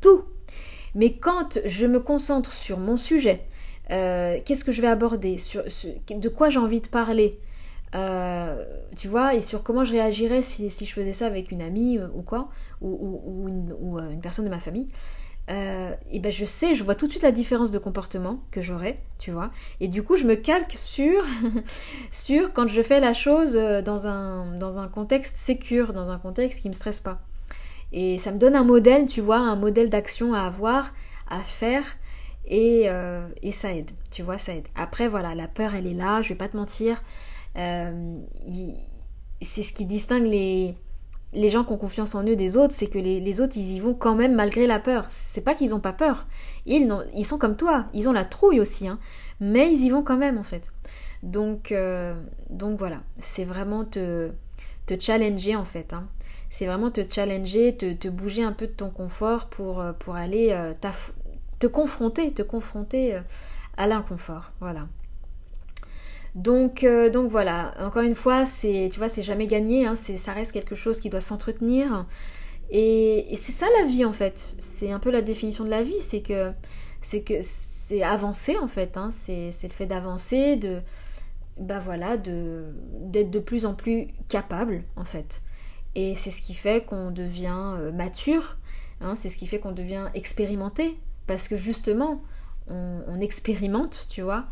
tout. 0.00 0.22
Mais 0.94 1.14
quand 1.14 1.58
je 1.64 1.86
me 1.86 2.00
concentre 2.00 2.52
sur 2.52 2.78
mon 2.78 2.96
sujet, 2.96 3.44
euh, 3.90 4.38
qu'est-ce 4.44 4.64
que 4.64 4.72
je 4.72 4.82
vais 4.82 4.88
aborder, 4.88 5.38
sur, 5.38 5.62
de 5.64 6.28
quoi 6.28 6.50
j'ai 6.50 6.58
envie 6.58 6.80
de 6.80 6.88
parler, 6.88 7.38
euh, 7.94 8.64
tu 8.96 9.08
vois, 9.08 9.34
et 9.34 9.40
sur 9.40 9.62
comment 9.62 9.84
je 9.84 9.92
réagirais 9.92 10.42
si, 10.42 10.68
je 10.70 10.92
faisais 10.92 11.12
ça 11.12 11.26
avec 11.26 11.50
une 11.50 11.62
amie 11.62 11.98
ou 12.14 12.22
quoi, 12.22 12.48
ou, 12.82 13.46
une, 13.48 14.20
personne 14.20 14.44
de 14.44 14.50
ma 14.50 14.58
famille. 14.58 14.88
et 15.48 16.20
ben 16.20 16.32
je 16.32 16.44
sais, 16.44 16.74
je 16.74 16.84
vois 16.84 16.94
tout 16.94 17.06
de 17.06 17.12
suite 17.12 17.22
la 17.22 17.32
différence 17.32 17.70
de 17.70 17.78
comportement 17.78 18.40
que 18.50 18.60
j'aurais, 18.60 18.96
tu 19.18 19.30
vois. 19.30 19.50
Et 19.80 19.88
du 19.88 20.02
coup, 20.02 20.16
je 20.16 20.24
me 20.24 20.34
calque 20.34 20.76
sur, 20.76 21.22
sur 22.12 22.52
quand 22.52 22.68
je 22.68 22.82
fais 22.82 23.00
la 23.00 23.14
chose 23.14 23.54
dans 23.54 24.06
un, 24.06 24.58
dans 24.58 24.78
un 24.78 24.88
contexte 24.88 25.36
sécure, 25.36 25.92
dans 25.92 26.10
un 26.10 26.18
contexte 26.18 26.60
qui 26.60 26.68
me 26.68 26.74
stresse 26.74 27.00
pas. 27.00 27.20
Et 27.92 28.18
ça 28.18 28.32
me 28.32 28.38
donne 28.38 28.56
un 28.56 28.64
modèle, 28.64 29.06
tu 29.06 29.20
vois, 29.20 29.38
un 29.38 29.56
modèle 29.56 29.90
d'action 29.90 30.32
à 30.32 30.40
avoir, 30.40 30.94
à 31.28 31.38
faire, 31.40 31.84
euh, 32.50 33.28
et, 33.42 33.52
ça 33.52 33.72
aide, 33.74 33.90
tu 34.10 34.22
vois, 34.22 34.38
ça 34.38 34.54
aide. 34.54 34.68
Après, 34.74 35.08
voilà, 35.08 35.34
la 35.34 35.48
peur, 35.48 35.74
elle 35.74 35.86
est 35.86 35.94
là, 35.94 36.22
je 36.22 36.30
vais 36.30 36.34
pas 36.34 36.48
te 36.48 36.56
mentir. 36.56 37.02
Euh, 37.56 38.18
c'est 39.40 39.62
ce 39.62 39.72
qui 39.72 39.84
distingue 39.84 40.26
les, 40.26 40.74
les 41.32 41.48
gens 41.48 41.64
qui 41.64 41.72
ont 41.72 41.78
confiance 41.78 42.14
en 42.14 42.24
eux 42.24 42.36
des 42.36 42.56
autres, 42.56 42.74
c'est 42.74 42.88
que 42.88 42.98
les, 42.98 43.40
autres, 43.40 43.56
ils 43.56 43.72
y 43.72 43.80
vont 43.80 43.94
quand 43.94 44.14
même 44.14 44.34
malgré 44.34 44.66
la 44.66 44.78
peur. 44.78 45.06
C'est 45.08 45.42
pas 45.42 45.54
qu'ils 45.54 45.74
ont 45.74 45.80
pas 45.80 45.92
peur. 45.92 46.26
Ils, 46.66 46.92
ils 47.16 47.24
sont 47.24 47.38
comme 47.38 47.56
toi, 47.56 47.86
ils 47.94 48.08
ont 48.08 48.12
la 48.12 48.24
trouille 48.24 48.60
aussi, 48.60 48.86
hein, 48.86 48.98
mais 49.40 49.72
ils 49.72 49.84
y 49.84 49.90
vont 49.90 50.02
quand 50.02 50.18
même, 50.18 50.38
en 50.38 50.42
fait. 50.42 50.70
Donc, 51.22 51.72
euh, 51.72 52.14
donc 52.50 52.78
voilà, 52.78 53.00
c'est 53.18 53.44
vraiment 53.44 53.84
te, 53.84 54.30
te 54.86 54.98
challenger, 54.98 55.56
en 55.56 55.64
fait. 55.64 55.92
Hein. 55.92 56.06
C'est 56.50 56.66
vraiment 56.66 56.90
te 56.90 57.00
challenger, 57.08 57.76
te, 57.76 57.92
te, 57.94 58.08
bouger 58.08 58.42
un 58.42 58.52
peu 58.52 58.66
de 58.66 58.72
ton 58.72 58.90
confort 58.90 59.46
pour, 59.46 59.82
pour 59.98 60.16
aller 60.16 60.54
te 61.62 61.68
confronter, 61.68 62.32
te 62.32 62.42
confronter 62.42 63.14
euh, 63.14 63.20
à 63.76 63.86
l'inconfort. 63.86 64.50
Voilà. 64.58 64.88
Donc, 66.34 66.82
euh, 66.82 67.10
donc 67.10 67.30
voilà, 67.30 67.74
encore 67.78 68.02
une 68.02 68.14
fois, 68.14 68.46
c'est, 68.46 68.88
tu 68.90 68.98
vois, 68.98 69.08
c'est 69.08 69.22
jamais 69.22 69.46
gagné, 69.46 69.86
hein, 69.86 69.94
ça 69.96 70.32
reste 70.32 70.52
quelque 70.52 70.74
chose 70.74 71.00
qui 71.00 71.10
doit 71.10 71.20
s'entretenir. 71.20 72.06
Et, 72.70 73.36
c'est 73.36 73.52
ça 73.52 73.66
la 73.80 73.86
vie 73.86 74.04
en 74.04 74.14
fait. 74.14 74.54
C'est 74.60 74.90
un 74.90 74.98
peu 74.98 75.10
la 75.10 75.20
définition 75.22 75.64
de 75.64 75.70
la 75.70 75.82
vie, 75.82 76.00
c'est 76.00 76.22
que 76.22 76.52
c'est 77.02 77.22
que 77.22 77.34
c'est 77.42 78.02
avancer 78.02 78.56
en 78.56 78.68
fait. 78.68 78.96
Hein, 78.96 79.10
c'est, 79.10 79.50
le 79.62 79.68
fait 79.68 79.86
d'avancer, 79.86 80.56
de 80.56 80.80
bah 81.58 81.80
voilà, 81.80 82.16
d'être 82.16 83.30
de 83.30 83.38
plus 83.38 83.66
en 83.66 83.74
plus 83.74 84.08
capable 84.28 84.84
en 84.96 85.04
fait. 85.04 85.42
Et 85.94 86.14
c'est 86.14 86.30
ce 86.30 86.40
qui 86.40 86.54
fait 86.54 86.84
qu'on 86.86 87.10
devient 87.10 87.72
euh, 87.76 87.92
mature. 87.92 88.56
Hein, 89.02 89.14
c'est 89.16 89.28
ce 89.28 89.36
qui 89.36 89.46
fait 89.46 89.58
qu'on 89.58 89.72
devient 89.72 90.08
expérimenté 90.14 90.96
parce 91.26 91.48
que 91.48 91.56
justement, 91.56 92.22
on, 92.68 93.20
expérimente, 93.20 94.06
tu 94.08 94.22
vois. 94.22 94.46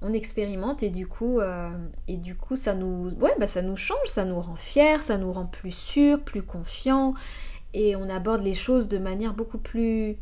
On 0.00 0.12
expérimente 0.12 0.82
et 0.82 0.90
du 0.90 1.06
coup, 1.06 1.40
euh, 1.40 1.70
et 2.06 2.16
du 2.16 2.36
coup 2.36 2.54
ça, 2.56 2.74
nous, 2.74 3.10
ouais, 3.20 3.34
bah 3.40 3.48
ça 3.48 3.62
nous 3.62 3.76
change, 3.76 4.06
ça 4.06 4.24
nous 4.24 4.40
rend 4.40 4.54
fiers, 4.54 5.02
ça 5.02 5.18
nous 5.18 5.32
rend 5.32 5.46
plus 5.46 5.72
sûrs, 5.72 6.20
plus 6.20 6.42
confiants. 6.42 7.14
Et 7.74 7.96
on 7.96 8.08
aborde 8.08 8.42
les 8.42 8.54
choses 8.54 8.88
de 8.88 8.98
manière 8.98 9.34
beaucoup 9.34 9.58
plus 9.58 10.16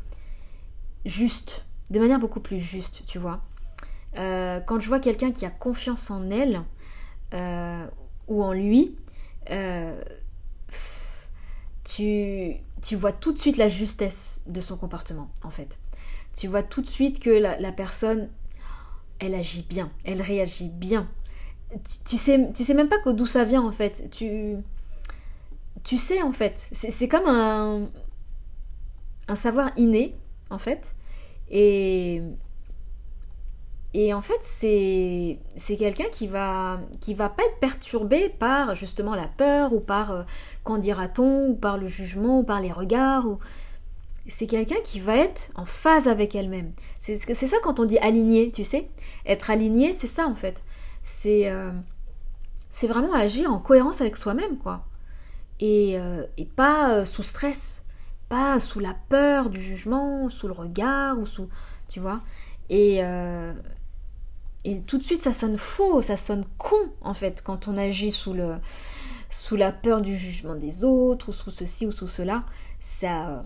juste. 1.04 1.66
De 1.90 2.00
manière 2.00 2.18
beaucoup 2.18 2.40
plus 2.40 2.58
juste, 2.58 3.04
tu 3.06 3.18
vois. 3.18 3.42
Euh, 4.16 4.60
quand 4.60 4.80
je 4.80 4.88
vois 4.88 4.98
quelqu'un 4.98 5.30
qui 5.30 5.44
a 5.44 5.50
confiance 5.50 6.10
en 6.10 6.30
elle 6.30 6.62
euh, 7.34 7.86
ou 8.28 8.42
en 8.42 8.52
lui, 8.52 8.96
tu, 11.84 12.54
tu 12.82 12.96
vois 12.96 13.12
tout 13.12 13.32
de 13.32 13.38
suite 13.38 13.58
la 13.58 13.68
justesse 13.68 14.40
de 14.46 14.60
son 14.60 14.76
comportement, 14.76 15.30
en 15.44 15.50
fait 15.50 15.78
tu 16.36 16.48
vois 16.48 16.62
tout 16.62 16.82
de 16.82 16.86
suite 16.86 17.18
que 17.18 17.30
la, 17.30 17.72
personne, 17.72 18.28
elle 19.18 19.34
agit 19.34 19.66
bien, 19.68 19.90
elle 20.04 20.22
réagit 20.22 20.68
bien. 20.68 21.08
Tu, 22.06 22.16
sais, 22.16 22.50
tu 22.54 22.64
sais 22.64 22.74
même 22.74 22.88
pas 22.88 22.96
d'où 23.12 23.26
ça 23.26 23.44
vient 23.44 23.62
en 23.62 23.72
fait. 23.72 24.08
Tu, 24.10 24.56
tu 25.84 25.98
sais 25.98 26.22
en 26.22 26.32
fait. 26.32 26.68
C'est 26.72 27.08
comme 27.08 27.26
un, 27.26 27.88
un 29.28 29.36
savoir 29.36 29.70
inné 29.76 30.14
en 30.50 30.58
fait. 30.58 30.94
Et, 31.50 32.22
et 33.94 34.12
en 34.12 34.20
fait, 34.20 34.38
c'est 34.42 35.38
quelqu'un 35.78 36.08
qui 36.12 36.26
va 36.26 36.80
qui 37.00 37.14
va 37.14 37.28
pas 37.28 37.44
être 37.44 37.58
perturbé 37.60 38.28
par 38.28 38.74
justement 38.74 39.14
la 39.14 39.26
peur 39.26 39.72
ou 39.72 39.80
par 39.80 40.10
euh, 40.10 40.22
qu'en 40.64 40.78
dira-t-on 40.78 41.48
ou 41.50 41.54
par 41.54 41.78
le 41.78 41.86
jugement 41.86 42.40
ou 42.40 42.44
par 42.44 42.60
les 42.60 42.72
regards 42.72 43.26
ou 43.26 43.38
c'est 44.28 44.46
quelqu'un 44.46 44.80
qui 44.84 45.00
va 45.00 45.16
être 45.16 45.50
en 45.54 45.64
phase 45.64 46.08
avec 46.08 46.34
elle-même. 46.34 46.72
C'est 47.00 47.16
ça 47.34 47.56
quand 47.62 47.80
on 47.80 47.84
dit 47.84 47.98
aligné, 47.98 48.50
tu 48.50 48.64
sais. 48.64 48.88
Être 49.24 49.50
aligné, 49.50 49.92
c'est 49.92 50.06
ça 50.06 50.26
en 50.26 50.34
fait. 50.34 50.62
C'est 51.02 51.48
euh, 51.48 51.70
vraiment 52.82 53.14
agir 53.14 53.52
en 53.52 53.58
cohérence 53.58 54.00
avec 54.00 54.16
soi-même, 54.16 54.58
quoi. 54.58 54.84
Et, 55.60 55.96
et 56.36 56.44
pas 56.44 57.04
sous 57.06 57.22
stress, 57.22 57.82
pas 58.28 58.60
sous 58.60 58.80
la 58.80 58.94
peur 59.08 59.48
du 59.48 59.60
jugement, 59.60 60.28
sous 60.28 60.48
le 60.48 60.52
regard, 60.52 61.18
ou 61.18 61.26
sous. 61.26 61.48
Tu 61.88 62.00
vois 62.00 62.20
Et, 62.68 63.02
et 64.66 64.80
tout 64.80 64.98
de 64.98 65.02
suite, 65.04 65.22
ça 65.22 65.32
sonne 65.32 65.56
faux, 65.56 66.02
ça 66.02 66.16
sonne 66.16 66.44
con, 66.58 66.90
en 67.00 67.14
fait, 67.14 67.40
quand 67.44 67.68
on 67.68 67.78
agit 67.78 68.10
sous, 68.10 68.32
le, 68.32 68.56
sous 69.30 69.54
la 69.54 69.70
peur 69.70 70.00
du 70.00 70.16
jugement 70.16 70.56
des 70.56 70.82
autres, 70.82 71.28
ou 71.28 71.32
sous 71.32 71.52
ceci 71.52 71.86
ou 71.86 71.92
sous 71.92 72.08
cela. 72.08 72.42
Ça. 72.80 73.44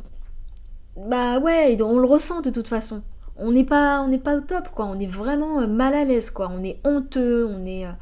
Bah 0.97 1.39
ouais, 1.39 1.81
on 1.83 1.99
le 1.99 2.07
ressent 2.07 2.41
de 2.41 2.51
toute 2.51 2.69
façon. 2.69 3.03
On 3.37 3.53
n'est 3.53 3.65
pas, 3.65 4.03
on 4.03 4.09
n'est 4.09 4.19
pas 4.19 4.37
au 4.37 4.41
top, 4.41 4.69
quoi. 4.75 4.87
On 4.87 4.99
est 5.01 5.07
vraiment 5.07 5.61
euh, 5.61 5.67
mal 5.67 5.95
à 5.95 6.05
l'aise, 6.05 6.31
quoi. 6.31 6.51
On 6.53 6.63
est 6.63 6.79
honteux, 6.85 7.47
on 7.47 7.65
est, 7.65 7.87
euh, 7.87 7.93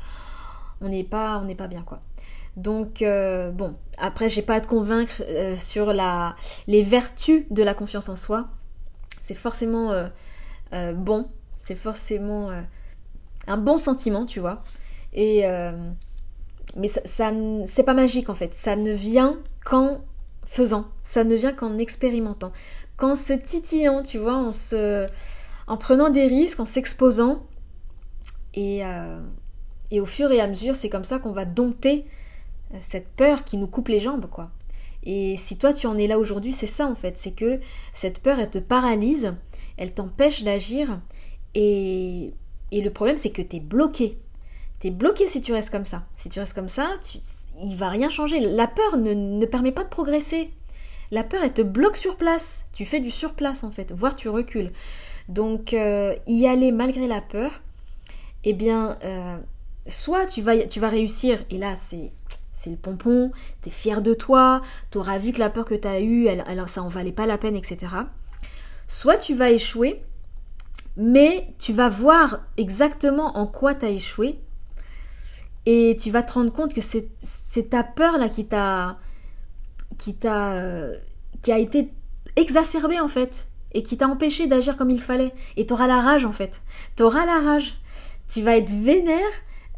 on 0.81 0.89
n'est 0.89 1.05
pas, 1.05 1.39
on 1.39 1.45
n'est 1.45 1.55
pas 1.55 1.69
bien, 1.69 1.83
quoi. 1.83 2.01
Donc 2.57 3.03
euh, 3.03 3.53
bon, 3.53 3.77
après 3.99 4.29
j'ai 4.29 4.43
pas 4.43 4.57
à 4.57 4.61
te 4.61 4.67
convaincre 4.67 5.23
sur 5.57 5.93
la, 5.93 6.35
les 6.67 6.83
vertus 6.83 7.45
de 7.51 7.63
la 7.63 7.73
confiance 7.73 8.09
en 8.09 8.17
soi. 8.17 8.49
C'est 9.21 9.37
forcément 9.37 9.93
bon, 10.73 11.29
c'est 11.57 11.77
forcément 11.77 12.51
un 13.47 13.57
bon 13.59 13.79
sentiment, 13.79 14.27
tu 14.27 14.41
vois. 14.41 14.65
Et 15.13 15.45
mais 16.77 16.89
ça, 16.89 17.01
ça 17.05 17.31
c'est 17.67 17.85
pas 17.85 17.95
magique 17.95 18.29
en 18.29 18.35
fait. 18.35 18.55
Ça 18.55 18.75
ne 18.75 18.91
vient 18.91 19.39
qu'en 19.65 20.01
faisant. 20.45 20.87
Ça 21.05 21.23
ne 21.23 21.37
vient 21.37 21.53
qu'en 21.53 21.79
expérimentant. 21.79 22.51
Qu'en 22.99 23.15
se 23.15 23.33
titillant, 23.33 24.03
tu 24.03 24.19
vois, 24.19 24.35
en 24.35 24.53
se, 24.53 25.07
en 25.67 25.77
prenant 25.79 26.11
des 26.11 26.27
risques, 26.27 26.61
en 26.61 26.67
s'exposant. 26.67 27.47
Et, 28.53 28.85
euh, 28.85 29.19
et 29.91 30.01
au 30.01 30.07
fur 30.07 30.31
et 30.31 30.41
à 30.41 30.47
mesure, 30.47 30.77
c'est 30.77 30.91
comme 30.91 31.05
ça 31.05 31.19
qu'on 31.19 31.33
va 31.33 31.47
dompter 31.47 32.05
euh, 32.75 32.79
cette 32.81 33.09
peur 33.09 33.45
qui 33.45 33.57
nous 33.57 33.69
coupe 33.69 33.89
les 33.89 34.01
jambes, 34.01 34.27
quoi. 34.31 34.51
Et 35.05 35.37
si 35.39 35.57
toi 35.57 35.73
tu 35.73 35.87
en 35.87 35.97
es 35.97 36.07
là 36.07 36.19
aujourd'hui, 36.19 36.53
c'est 36.53 36.67
ça 36.67 36.87
en 36.87 36.97
fait, 36.97 37.17
c'est 37.17 37.31
que 37.31 37.61
cette 37.95 38.19
peur 38.19 38.41
elle 38.41 38.51
te 38.51 38.59
paralyse, 38.59 39.33
elle 39.77 39.95
t'empêche 39.95 40.43
d'agir 40.43 41.01
et 41.55 42.35
et 42.71 42.81
le 42.81 42.91
problème, 42.91 43.17
c'est 43.17 43.31
que 43.31 43.43
tu 43.43 43.57
es 43.57 43.61
bloqué. 43.61 44.19
Tu 44.81 44.89
es 44.89 44.91
bloqué 44.91 45.27
si 45.27 45.41
tu 45.41 45.53
restes 45.53 45.71
comme 45.71 45.85
ça. 45.85 46.05
Si 46.17 46.29
tu 46.29 46.39
restes 46.39 46.55
comme 46.55 46.69
ça, 46.69 46.91
tu, 47.03 47.19
il 47.63 47.77
va 47.77 47.89
rien 47.89 48.11
changer. 48.11 48.41
La 48.41 48.67
peur 48.67 48.97
ne, 48.97 49.45
permet 49.47 49.73
pas 49.73 49.85
de 49.85 49.89
progresser. 49.89 50.51
La 51.11 51.25
peur, 51.25 51.41
elle 51.43 51.53
te 51.53 51.63
bloque 51.63 51.97
sur 51.97 52.17
place. 52.17 52.65
Tu 52.73 52.85
fais 52.85 53.01
du 53.01 53.11
surplace 53.11 53.65
en 53.65 53.71
fait, 53.71 53.93
voire 53.93 54.15
tu 54.15 54.29
recules. 54.29 54.73
Donc, 55.29 55.73
euh, 55.73 56.15
y 56.27 56.47
aller 56.47 56.73
malgré 56.73 57.07
la 57.07 57.21
peur, 57.21 57.61
eh 58.45 58.53
bien, 58.55 58.99
euh, 59.05 59.37
soit 59.87 60.27
tu 60.27 60.43
vas, 60.43 60.57
tu 60.67 60.81
vas 60.81 60.89
réussir, 60.89 61.45
et 61.51 61.59
là, 61.59 61.77
c'est 61.77 62.13
c'est 62.59 62.71
le 62.71 62.77
pompon, 62.77 63.31
tu 63.63 63.69
es 63.69 63.73
fier 63.73 64.03
de 64.03 64.15
toi, 64.15 64.63
tu 64.91 64.99
auras 64.99 65.19
vu 65.19 65.33
que 65.33 65.39
la 65.39 65.49
peur 65.49 65.65
que 65.65 65.77
tu 65.77 65.87
as 65.87 66.01
eue, 66.01 66.29
ça 66.67 66.83
en 66.83 66.89
valait 66.89 67.13
pas 67.13 67.25
la 67.25 67.39
peine, 67.39 67.55
etc. 67.55 67.79
Soit 68.89 69.17
tu 69.17 69.37
vas 69.37 69.51
échouer, 69.51 70.03
mais 70.97 71.55
tu 71.61 71.73
vas 71.73 71.89
voir 71.89 72.41
exactement 72.57 73.39
en 73.39 73.47
quoi 73.47 73.77
tu 73.77 73.87
as 73.87 73.91
échoué 73.91 74.41
et 75.67 75.97
tu 76.01 76.11
vas 76.11 76.25
te 76.25 76.33
rendre 76.33 76.53
compte 76.53 76.75
que 76.75 76.81
c'est 76.81 77.71
ta 77.71 77.85
peur 77.85 78.19
là 78.19 78.29
qui 78.29 78.47
t'a 78.47 78.99
qui 79.99 80.15
t'a 80.15 80.53
euh, 80.55 80.97
qui 81.43 81.53
a 81.53 81.59
été 81.59 81.93
exacerbée 82.37 83.01
en 83.01 83.09
fait 83.09 83.49
et 83.73 83.83
qui 83.83 83.97
t'a 83.97 84.09
empêché 84.09 84.47
d'agir 84.47 84.77
comme 84.77 84.91
il 84.91 85.03
fallait. 85.03 85.33
Et 85.57 85.67
tu 85.67 85.73
auras 85.75 85.87
la 85.87 86.01
rage 86.01 86.25
en 86.25 86.33
fait. 86.33 86.63
Tu 86.97 87.03
auras 87.03 87.27
la 87.27 87.41
rage. 87.41 87.79
Tu 88.33 88.43
vas 88.43 88.57
être 88.57 88.71
vénère 88.71 89.19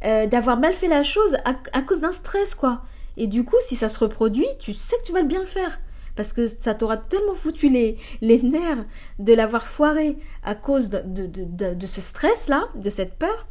euh, 0.04 0.26
d'avoir 0.26 0.58
mal 0.58 0.74
fait 0.74 0.88
la 0.88 1.02
chose 1.02 1.36
à, 1.44 1.54
à 1.72 1.82
cause 1.82 2.00
d'un 2.00 2.12
stress 2.12 2.54
quoi. 2.54 2.82
Et 3.16 3.26
du 3.26 3.44
coup 3.44 3.56
si 3.66 3.76
ça 3.76 3.88
se 3.88 3.98
reproduit 3.98 4.46
tu 4.58 4.72
sais 4.74 4.96
que 4.98 5.06
tu 5.06 5.12
vas 5.12 5.22
bien 5.22 5.40
le 5.40 5.46
faire. 5.46 5.80
Parce 6.16 6.32
que 6.32 6.46
ça 6.46 6.74
t'aura 6.74 6.96
tellement 6.96 7.34
foutu 7.34 7.68
les, 7.68 7.96
les 8.20 8.42
nerfs 8.42 8.84
de 9.18 9.32
l'avoir 9.32 9.66
foiré 9.66 10.18
à 10.42 10.54
cause 10.54 10.90
de, 10.90 11.02
de, 11.04 11.86
ce 11.86 12.00
stress-là, 12.00 12.68
de 12.74 12.90
cette 12.90 13.14
peur, 13.14 13.46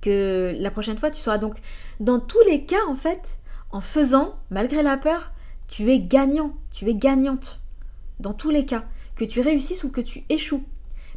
que 0.00 0.54
la 0.58 0.70
prochaine 0.70 0.98
fois 0.98 1.10
tu 1.10 1.20
seras 1.20 1.38
donc 1.38 1.56
dans 2.00 2.18
tous 2.18 2.40
les 2.46 2.64
cas 2.64 2.84
en 2.88 2.96
fait, 2.96 3.38
en 3.70 3.80
faisant, 3.80 4.36
malgré 4.50 4.82
la 4.82 4.96
peur, 4.96 5.30
tu 5.68 5.90
es 5.92 6.00
gagnant, 6.00 6.54
tu 6.70 6.88
es 6.88 6.94
gagnante. 6.94 7.60
Dans 8.18 8.32
tous 8.32 8.50
les 8.50 8.64
cas, 8.64 8.84
que 9.14 9.24
tu 9.24 9.40
réussisses 9.40 9.84
ou 9.84 9.90
que 9.90 10.00
tu 10.00 10.24
échoues. 10.28 10.64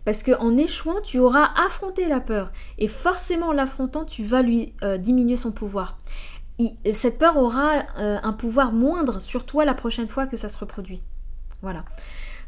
Parce 0.06 0.24
qu'en 0.24 0.58
échouant, 0.58 1.00
tu 1.04 1.20
auras 1.20 1.50
affronté 1.56 2.08
la 2.08 2.20
peur. 2.20 2.52
Et 2.78 2.88
forcément, 2.88 3.48
en 3.48 3.52
l'affrontant, 3.54 4.04
tu 4.04 4.24
vas 4.24 4.42
lui 4.42 4.74
euh, 4.84 4.98
diminuer 4.98 5.38
son 5.38 5.52
pouvoir 5.52 5.98
cette 6.94 7.18
peur 7.18 7.38
aura 7.38 7.84
euh, 7.98 8.20
un 8.22 8.34
pouvoir 8.34 8.72
moindre 8.72 9.20
sur 9.20 9.48
toi 9.48 9.66
la 9.66 9.74
prochaine 9.74 10.08
fois 10.08 10.28
que 10.28 10.38
ça 10.38 10.48
se 10.48 10.60
reproduit. 10.60 11.02
Voilà. 11.64 11.86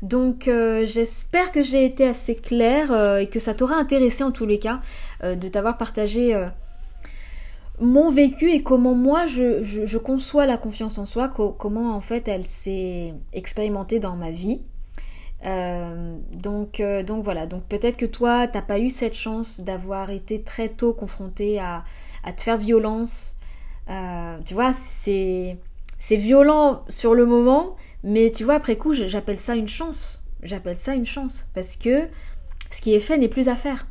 Donc 0.03 0.47
euh, 0.47 0.85
j'espère 0.85 1.51
que 1.51 1.63
j'ai 1.63 1.83
été 1.83 2.07
assez 2.07 2.35
claire 2.35 3.17
et 3.17 3.27
que 3.27 3.39
ça 3.39 3.55
t'aura 3.55 3.75
intéressé 3.75 4.23
en 4.23 4.31
tous 4.31 4.45
les 4.45 4.59
cas 4.59 4.81
de 5.23 5.47
t'avoir 5.47 5.77
partagé 5.79 6.45
mon 7.83 8.09
vécu 8.09 8.51
et 8.51 8.63
comment 8.63 8.95
moi 8.95 9.25
je, 9.25 9.97
conçois 9.97 10.45
la 10.45 10.57
confiance 10.57 10.97
en 10.97 11.05
soi, 11.05 11.29
comment 11.29 11.95
en 11.95 12.01
fait 12.01 12.27
elle 12.27 12.45
s'est 12.45 13.13
expérimentée 13.33 13.99
dans 13.99 14.15
ma 14.15 14.31
vie. 14.31 14.61
donc, 15.43 16.81
donc 17.05 17.23
voilà, 17.23 17.45
donc 17.45 17.63
peut-être 17.63 17.97
que 17.97 18.05
toi, 18.05 18.47
t'as 18.47 18.61
pas 18.61 18.79
eu 18.79 18.89
cette 18.89 19.15
chance 19.15 19.59
d'avoir 19.59 20.09
été 20.09 20.41
très 20.41 20.69
tôt 20.69 20.93
confronté 20.93 21.59
à, 21.59 21.83
à 22.23 22.31
te 22.33 22.41
faire 22.41 22.57
violence, 22.57 23.35
euh, 23.89 24.37
tu 24.45 24.53
vois, 24.53 24.73
c'est 24.73 25.57
violent 26.09 26.83
sur 26.89 27.13
le 27.13 27.25
moment, 27.25 27.75
mais 28.03 28.31
tu 28.31 28.43
vois, 28.43 28.55
après 28.55 28.77
coup, 28.77 28.93
j'appelle 28.93 29.39
ça 29.39 29.55
une 29.55 29.67
chance. 29.67 30.23
J'appelle 30.41 30.75
ça 30.75 30.93
une 30.93 31.05
chance 31.05 31.47
parce 31.53 31.77
que 31.77 32.07
ce 32.71 32.81
qui 32.81 32.93
est 32.93 32.99
fait 32.99 33.17
n'est 33.17 33.29
plus 33.29 33.49
à 33.49 33.55
faire. 33.55 33.87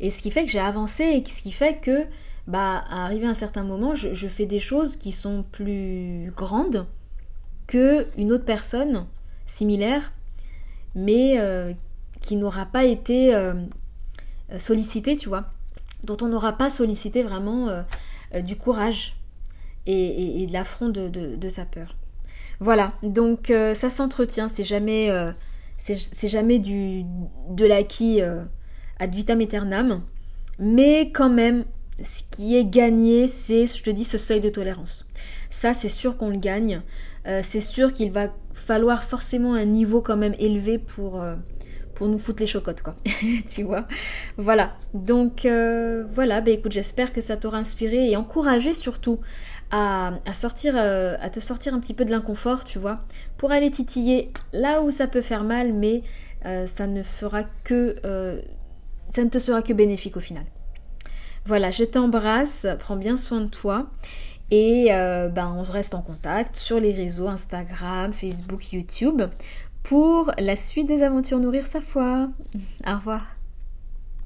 Et 0.00 0.10
ce 0.10 0.22
qui 0.22 0.30
fait 0.30 0.44
que 0.44 0.50
j'ai 0.50 0.60
avancé 0.60 1.04
et 1.04 1.24
ce 1.28 1.42
qui 1.42 1.52
fait 1.52 1.80
que, 1.80 2.06
bah, 2.46 2.84
à 2.90 3.08
un 3.08 3.34
certain 3.34 3.62
moment, 3.62 3.94
je, 3.94 4.28
fais 4.28 4.46
des 4.46 4.60
choses 4.60 4.96
qui 4.96 5.12
sont 5.12 5.44
plus 5.50 6.30
grandes 6.36 6.86
que 7.66 8.06
une 8.18 8.32
autre 8.32 8.44
personne 8.44 9.06
similaire, 9.46 10.12
mais 10.94 11.38
euh, 11.38 11.72
qui 12.20 12.36
n'aura 12.36 12.66
pas 12.66 12.84
été 12.84 13.34
euh, 13.34 13.54
sollicitée, 14.58 15.16
tu 15.16 15.30
vois, 15.30 15.46
dont 16.02 16.18
on 16.20 16.28
n'aura 16.28 16.52
pas 16.52 16.68
sollicité 16.68 17.22
vraiment 17.22 17.68
euh, 17.68 18.40
du 18.42 18.56
courage 18.56 19.16
et, 19.86 20.46
de 20.46 20.52
l'affront 20.52 20.90
de, 20.90 21.48
sa 21.48 21.64
peur. 21.64 21.96
Voilà, 22.60 22.92
donc 23.02 23.52
ça 23.74 23.90
s'entretient, 23.90 24.48
c'est 24.48 24.64
jamais, 24.64 25.10
c'est 25.76 26.28
jamais 26.28 26.58
du, 26.58 27.04
de 27.50 27.66
l'acquis 27.66 28.20
ad 28.20 29.14
vitam 29.14 29.40
aeternam, 29.40 30.02
mais 30.58 31.10
quand 31.10 31.28
même, 31.28 31.64
ce 32.02 32.22
qui 32.30 32.56
est 32.56 32.64
gagné, 32.64 33.28
c'est, 33.28 33.66
je 33.66 33.82
te 33.82 33.90
dis, 33.90 34.04
ce 34.04 34.18
seuil 34.18 34.40
de 34.40 34.50
tolérance. 34.50 35.06
Ça, 35.50 35.74
c'est 35.74 35.88
sûr 35.88 36.16
qu'on 36.16 36.30
le 36.30 36.38
gagne. 36.38 36.82
c'est 37.42 37.60
sûr 37.60 37.92
qu'il 37.92 38.10
va 38.10 38.34
falloir 38.52 39.04
forcément 39.04 39.54
un 39.54 39.64
niveau 39.64 40.02
quand 40.02 40.16
même 40.16 40.34
élevé 40.38 40.78
pour, 40.78 41.22
pour 41.94 42.08
nous 42.08 42.18
foutre 42.18 42.40
les 42.40 42.46
chocottes, 42.46 42.82
quoi. 42.82 42.96
tu 43.48 43.62
vois? 43.62 43.86
Voilà. 44.36 44.74
Donc, 44.92 45.44
euh, 45.44 46.04
voilà. 46.14 46.40
Bah, 46.40 46.50
écoute, 46.50 46.72
j'espère 46.72 47.12
que 47.12 47.20
ça 47.20 47.36
t'aura 47.36 47.58
inspiré 47.58 48.10
et 48.10 48.16
encouragé 48.16 48.74
surtout 48.74 49.20
à, 49.70 50.12
sortir, 50.34 50.74
euh, 50.76 51.16
à 51.20 51.30
te 51.30 51.40
sortir 51.40 51.74
un 51.74 51.80
petit 51.80 51.94
peu 51.94 52.04
de 52.04 52.10
l'inconfort, 52.10 52.64
tu 52.64 52.78
vois, 52.78 53.00
pour 53.38 53.50
aller 53.50 53.70
titiller 53.70 54.32
là 54.52 54.82
où 54.82 54.90
ça 54.90 55.08
peut 55.08 55.22
faire 55.22 55.42
mal, 55.42 55.72
mais 55.72 56.02
euh, 56.46 56.66
ça 56.66 56.86
ne 56.86 57.02
fera 57.02 57.44
que. 57.64 57.96
ça 59.08 59.24
ne 59.24 59.30
te 59.30 59.38
sera 59.38 59.62
que 59.62 59.72
bénéfique 59.72 60.16
au 60.16 60.20
final. 60.20 60.44
Voilà, 61.46 61.70
je 61.70 61.84
t'embrasse, 61.84 62.66
prends 62.78 62.96
bien 62.96 63.16
soin 63.16 63.40
de 63.40 63.48
toi. 63.48 63.86
Et 64.50 64.88
ben, 64.90 65.54
on 65.56 65.62
reste 65.62 65.94
en 65.94 66.02
contact 66.02 66.56
sur 66.56 66.78
les 66.78 66.92
réseaux 66.92 67.28
Instagram, 67.28 68.12
Facebook, 68.12 68.72
YouTube 68.72 69.22
pour 69.82 70.32
la 70.38 70.56
suite 70.56 70.86
des 70.86 71.02
aventures 71.02 71.38
Nourrir 71.38 71.66
sa 71.66 71.80
foi. 71.80 72.28
Au 72.86 72.94
revoir. 72.94 73.33